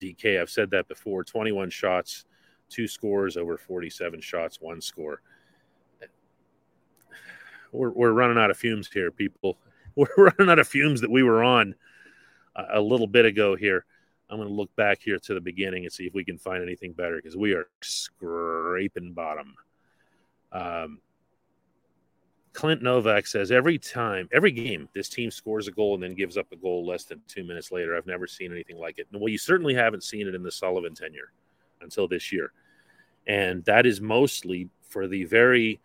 DK, 0.00 0.40
I've 0.40 0.48
said 0.48 0.70
that 0.70 0.88
before 0.88 1.22
21 1.22 1.68
shots, 1.68 2.24
two 2.70 2.88
scores 2.88 3.36
over 3.36 3.58
47 3.58 4.22
shots, 4.22 4.58
one 4.58 4.80
score. 4.80 5.20
We're, 7.72 7.90
we're 7.90 8.12
running 8.12 8.38
out 8.38 8.50
of 8.50 8.56
fumes 8.56 8.88
here, 8.90 9.10
people. 9.12 9.58
We're 9.96 10.06
running 10.16 10.50
out 10.50 10.60
of 10.60 10.68
fumes 10.68 11.00
that 11.00 11.10
we 11.10 11.24
were 11.24 11.42
on 11.42 11.74
a, 12.54 12.78
a 12.78 12.80
little 12.80 13.08
bit 13.08 13.26
ago 13.26 13.56
here. 13.56 13.84
I'm 14.30 14.38
going 14.38 14.48
to 14.48 14.54
look 14.54 14.74
back 14.76 15.02
here 15.02 15.18
to 15.18 15.34
the 15.34 15.40
beginning 15.40 15.84
and 15.84 15.92
see 15.92 16.04
if 16.04 16.14
we 16.14 16.24
can 16.24 16.38
find 16.38 16.62
anything 16.62 16.92
better 16.92 17.16
because 17.16 17.36
we 17.36 17.52
are 17.54 17.68
scraping 17.82 19.12
bottom. 19.12 19.54
Um, 20.52 21.00
Clint 22.52 22.82
Novak 22.82 23.26
says 23.26 23.52
every 23.52 23.78
time, 23.78 24.28
every 24.32 24.50
game, 24.50 24.88
this 24.92 25.08
team 25.08 25.30
scores 25.30 25.68
a 25.68 25.70
goal 25.70 25.94
and 25.94 26.02
then 26.02 26.14
gives 26.14 26.36
up 26.36 26.50
a 26.52 26.56
goal 26.56 26.84
less 26.84 27.04
than 27.04 27.20
two 27.28 27.44
minutes 27.44 27.70
later. 27.70 27.96
I've 27.96 28.06
never 28.06 28.26
seen 28.26 28.52
anything 28.52 28.76
like 28.76 28.98
it. 28.98 29.06
Well, 29.12 29.28
you 29.28 29.38
certainly 29.38 29.74
haven't 29.74 30.02
seen 30.02 30.26
it 30.26 30.34
in 30.34 30.42
the 30.42 30.50
Sullivan 30.50 30.94
tenure 30.94 31.32
until 31.80 32.08
this 32.08 32.32
year. 32.32 32.52
And 33.26 33.64
that 33.64 33.86
is 33.86 34.00
mostly 34.00 34.68
for 34.82 35.06
the 35.06 35.24
very 35.24 35.80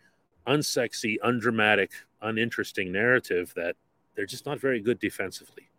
unsexy, 0.48 1.18
undramatic, 1.24 1.92
uninteresting 2.22 2.92
narrative 2.92 3.54
that 3.56 3.76
they're 4.16 4.26
just 4.26 4.46
not 4.46 4.60
very 4.60 4.80
good 4.80 5.00
defensively. 5.00 5.70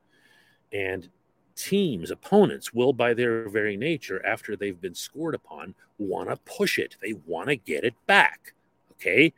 And 0.73 1.09
teams, 1.57 2.11
opponents 2.11 2.73
will, 2.73 2.93
by 2.93 3.15
their 3.15 3.49
very 3.49 3.77
nature, 3.77 4.25
after 4.25 4.55
they've 4.55 4.81
been 4.81 4.95
scored 4.95 5.35
upon, 5.35 5.75
want 5.99 6.29
to 6.29 6.37
push 6.37 6.79
it. 6.79 6.97
They 7.01 7.15
want 7.27 7.49
to 7.49 7.57
get 7.57 7.85
it 7.85 7.95
back. 8.07 8.53
Okay. 8.93 9.33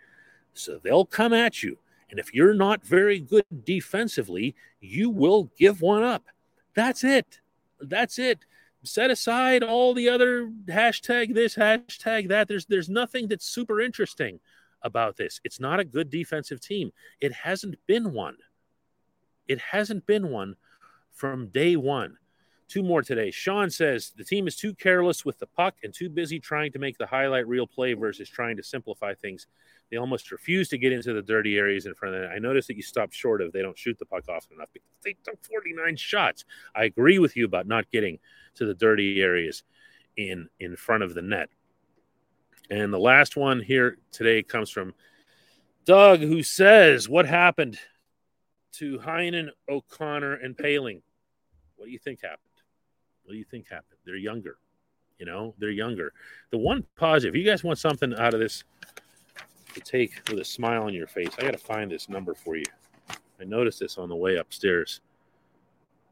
So 0.59 0.79
they'll 0.83 1.05
come 1.05 1.33
at 1.33 1.63
you. 1.63 1.79
And 2.11 2.19
if 2.19 2.35
you're 2.35 2.55
not 2.55 2.85
very 2.85 3.21
good 3.21 3.45
defensively, 3.65 4.55
you 4.81 5.11
will 5.11 5.51
give 5.59 5.83
one 5.83 6.03
up. 6.03 6.25
That's 6.75 7.05
it. 7.05 7.41
That's 7.81 8.19
it. 8.19 8.41
Set 8.83 9.11
aside 9.11 9.63
all 9.63 9.93
the 9.93 10.09
other 10.09 10.51
hashtag 10.67 11.35
this, 11.35 11.57
hashtag 11.57 12.29
that. 12.29 12.49
There's 12.49 12.67
there's 12.67 12.89
nothing 12.89 13.29
that's 13.29 13.45
super 13.45 13.81
interesting 13.81 14.41
about 14.83 15.17
this. 15.17 15.41
It's 15.45 15.61
not 15.61 15.81
a 15.81 15.85
good 15.85 16.11
defensive 16.11 16.61
team. 16.61 16.93
It 17.21 17.33
hasn't 17.33 17.77
been 17.87 18.13
one. 18.13 18.37
It 19.49 19.61
hasn't 19.61 20.07
been 20.07 20.31
one 20.31 20.57
from 21.13 21.49
day 21.49 21.77
one. 21.77 22.17
Two 22.69 22.83
more 22.83 23.03
today. 23.03 23.31
Sean 23.31 23.71
says 23.71 24.13
the 24.17 24.25
team 24.25 24.47
is 24.47 24.55
too 24.55 24.75
careless 24.75 25.25
with 25.25 25.39
the 25.39 25.47
puck 25.47 25.77
and 25.83 25.93
too 25.93 26.09
busy 26.09 26.39
trying 26.39 26.71
to 26.73 26.79
make 26.79 26.99
the 26.99 27.07
highlight 27.07 27.49
reel 27.49 27.67
play 27.67 27.95
versus 27.95 28.29
trying 28.29 28.57
to 28.59 28.63
simplify 28.63 29.15
things. 29.15 29.47
They 29.91 29.97
almost 29.97 30.31
refuse 30.31 30.69
to 30.69 30.79
get 30.79 30.93
into 30.93 31.15
the 31.15 31.23
dirty 31.23 31.57
areas 31.57 31.87
in 31.87 31.95
front 31.95 32.15
of 32.15 32.23
it. 32.23 32.31
I 32.35 32.39
noticed 32.39 32.69
that 32.69 32.77
you 32.77 32.83
stopped 32.83 33.15
short 33.15 33.41
of 33.41 33.53
they 33.53 33.63
don't 33.63 33.79
shoot 33.79 33.99
the 33.99 34.05
puck 34.05 34.25
often 34.29 34.57
enough 34.57 34.69
because 34.73 34.89
they 35.03 35.17
took 35.25 35.43
49 35.47 35.97
shots. 35.97 36.45
I 36.75 36.85
agree 36.85 37.19
with 37.19 37.37
you 37.37 37.47
about 37.47 37.67
not 37.67 37.91
getting 37.91 38.19
to 38.57 38.67
the 38.67 38.75
dirty 38.75 39.23
areas 39.23 39.63
in 40.17 40.49
in 40.61 40.77
front 40.77 41.03
of 41.03 41.15
the 41.15 41.23
net. 41.23 41.49
And 42.71 42.93
the 42.93 42.99
last 42.99 43.37
one 43.37 43.61
here 43.61 43.99
today 44.13 44.43
comes 44.43 44.71
from 44.71 44.93
Doug, 45.87 46.21
who 46.21 46.43
says, 46.43 47.09
What 47.09 47.25
happened 47.25 47.79
to 48.73 48.99
Heinen, 48.99 49.49
O'Connor, 49.71 50.35
and 50.35 50.55
Poehling? 50.55 51.01
What 51.77 51.87
do 51.87 51.93
you 51.93 51.99
think 51.99 52.21
happened? 52.21 52.41
What 53.25 53.33
do 53.33 53.39
you 53.39 53.45
think 53.45 53.69
happened? 53.69 53.99
They're 54.05 54.17
younger. 54.17 54.59
You 55.19 55.27
know, 55.27 55.55
they're 55.59 55.71
younger. 55.71 56.13
The 56.51 56.59
one 56.59 56.85
positive, 56.97 57.35
you 57.35 57.45
guys 57.45 57.65
want 57.65 57.79
something 57.79 58.15
out 58.15 58.35
of 58.35 58.41
this 58.41 58.65
to 59.79 59.91
take 59.91 60.29
with 60.31 60.41
a 60.41 60.45
smile 60.45 60.85
on 60.85 60.95
your 60.95 61.07
face, 61.07 61.31
I 61.39 61.43
got 61.43 61.53
to 61.53 61.59
find 61.59 61.91
this 61.91 62.09
number 62.09 62.35
for 62.35 62.57
you. 62.57 62.65
I 63.41 63.45
noticed 63.45 63.81
this 63.81 63.99
on 63.99 64.09
the 64.09 64.17
way 64.17 64.37
upstairs. 64.37 65.01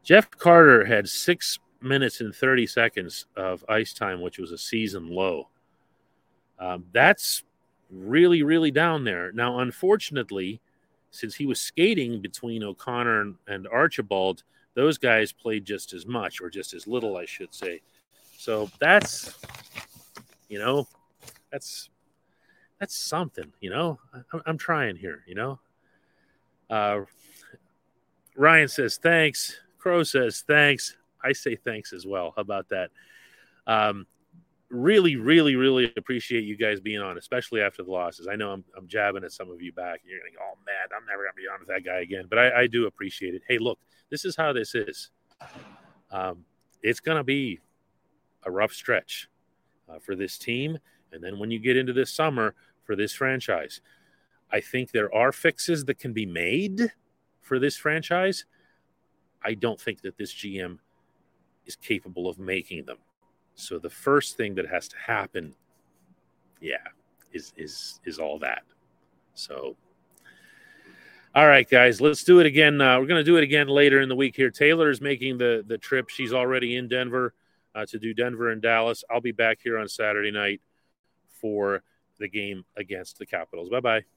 Jeff 0.02 0.30
Carter 0.30 0.84
had 0.84 1.08
six 1.08 1.58
minutes 1.80 2.20
and 2.20 2.34
30 2.34 2.66
seconds 2.66 3.26
of 3.36 3.64
ice 3.68 3.92
time, 3.92 4.20
which 4.20 4.38
was 4.38 4.52
a 4.52 4.58
season 4.58 5.08
low. 5.08 5.48
Um, 6.58 6.84
that's 6.92 7.42
really, 7.90 8.42
really 8.42 8.70
down 8.70 9.04
there. 9.04 9.32
Now, 9.32 9.58
unfortunately, 9.58 10.60
since 11.10 11.34
he 11.34 11.46
was 11.46 11.60
skating 11.60 12.20
between 12.20 12.62
O'Connor 12.62 13.20
and, 13.20 13.34
and 13.48 13.68
Archibald, 13.68 14.44
those 14.74 14.98
guys 14.98 15.32
played 15.32 15.64
just 15.64 15.92
as 15.92 16.06
much 16.06 16.40
or 16.40 16.50
just 16.50 16.74
as 16.74 16.86
little, 16.86 17.16
I 17.16 17.24
should 17.24 17.52
say. 17.54 17.80
So 18.38 18.70
that's, 18.78 19.38
you 20.48 20.58
know, 20.58 20.86
that's 21.50 21.88
that's 22.78 22.96
something, 22.96 23.52
you 23.60 23.70
know. 23.70 23.98
I, 24.14 24.40
I'm 24.46 24.58
trying 24.58 24.96
here, 24.96 25.22
you 25.26 25.34
know. 25.34 25.60
Uh, 26.68 27.00
Ryan 28.36 28.68
says 28.68 28.98
thanks. 28.98 29.58
Crow 29.78 30.02
says 30.02 30.44
thanks. 30.46 30.96
I 31.22 31.32
say 31.32 31.56
thanks 31.56 31.92
as 31.92 32.06
well. 32.06 32.32
How 32.36 32.42
about 32.42 32.68
that? 32.68 32.90
Um, 33.66 34.06
really, 34.70 35.16
really, 35.16 35.56
really 35.56 35.92
appreciate 35.96 36.44
you 36.44 36.56
guys 36.56 36.80
being 36.80 37.00
on, 37.00 37.18
especially 37.18 37.60
after 37.60 37.82
the 37.82 37.90
losses. 37.90 38.26
I 38.26 38.36
know 38.36 38.50
I'm, 38.52 38.64
I'm 38.76 38.86
jabbing 38.86 39.24
at 39.24 39.32
some 39.32 39.50
of 39.50 39.62
you 39.62 39.72
back. 39.72 40.00
You're 40.04 40.18
going 40.20 40.32
to 40.32 40.38
go, 40.38 40.44
oh, 40.44 40.58
man, 40.66 40.88
I'm 40.96 41.06
never 41.06 41.22
going 41.22 41.32
to 41.32 41.36
be 41.36 41.48
on 41.48 41.60
with 41.60 41.68
that 41.68 41.84
guy 41.84 42.00
again. 42.00 42.26
But 42.28 42.38
I, 42.38 42.62
I, 42.62 42.66
do 42.66 42.86
appreciate 42.86 43.34
it. 43.34 43.42
Hey, 43.48 43.58
look, 43.58 43.78
this 44.10 44.24
is 44.24 44.36
how 44.36 44.52
this 44.52 44.74
is. 44.74 45.10
Um, 46.10 46.44
it's 46.82 47.00
going 47.00 47.16
to 47.16 47.24
be 47.24 47.60
a 48.44 48.50
rough 48.50 48.72
stretch 48.72 49.28
uh, 49.88 49.98
for 49.98 50.14
this 50.14 50.38
team. 50.38 50.78
And 51.12 51.22
then 51.22 51.38
when 51.38 51.50
you 51.50 51.58
get 51.58 51.76
into 51.76 51.92
this 51.92 52.12
summer 52.12 52.54
for 52.84 52.96
this 52.96 53.12
franchise, 53.12 53.80
I 54.50 54.60
think 54.60 54.90
there 54.90 55.12
are 55.14 55.32
fixes 55.32 55.84
that 55.86 55.98
can 55.98 56.12
be 56.12 56.26
made 56.26 56.92
for 57.40 57.58
this 57.58 57.76
franchise. 57.76 58.44
I 59.44 59.54
don't 59.54 59.80
think 59.80 60.02
that 60.02 60.16
this 60.16 60.32
GM 60.32 60.78
is 61.66 61.76
capable 61.76 62.28
of 62.28 62.38
making 62.38 62.84
them. 62.84 62.98
So 63.54 63.78
the 63.78 63.90
first 63.90 64.36
thing 64.36 64.54
that 64.56 64.68
has 64.68 64.88
to 64.88 64.96
happen, 64.96 65.54
yeah, 66.60 66.76
is 67.32 67.52
is 67.56 68.00
is 68.04 68.18
all 68.18 68.38
that. 68.40 68.62
So 69.34 69.76
all 71.34 71.46
right, 71.46 71.68
guys, 71.68 72.00
let's 72.00 72.24
do 72.24 72.40
it 72.40 72.46
again. 72.46 72.80
Uh, 72.80 72.98
we're 72.98 73.06
going 73.06 73.22
to 73.22 73.30
do 73.30 73.36
it 73.36 73.44
again 73.44 73.68
later 73.68 74.00
in 74.00 74.08
the 74.08 74.16
week 74.16 74.34
here. 74.36 74.50
Taylor 74.50 74.90
is 74.90 75.00
making 75.00 75.38
the 75.38 75.64
the 75.66 75.78
trip. 75.78 76.08
She's 76.08 76.32
already 76.32 76.76
in 76.76 76.88
Denver 76.88 77.34
uh, 77.74 77.84
to 77.86 77.98
do 77.98 78.14
Denver 78.14 78.50
and 78.50 78.62
Dallas. 78.62 79.04
I'll 79.10 79.20
be 79.20 79.32
back 79.32 79.58
here 79.62 79.78
on 79.78 79.88
Saturday 79.88 80.30
night 80.30 80.60
for 81.40 81.82
the 82.18 82.28
game 82.28 82.64
against 82.76 83.18
the 83.18 83.26
Capitals. 83.26 83.68
Bye 83.70 83.80
bye. 83.80 84.15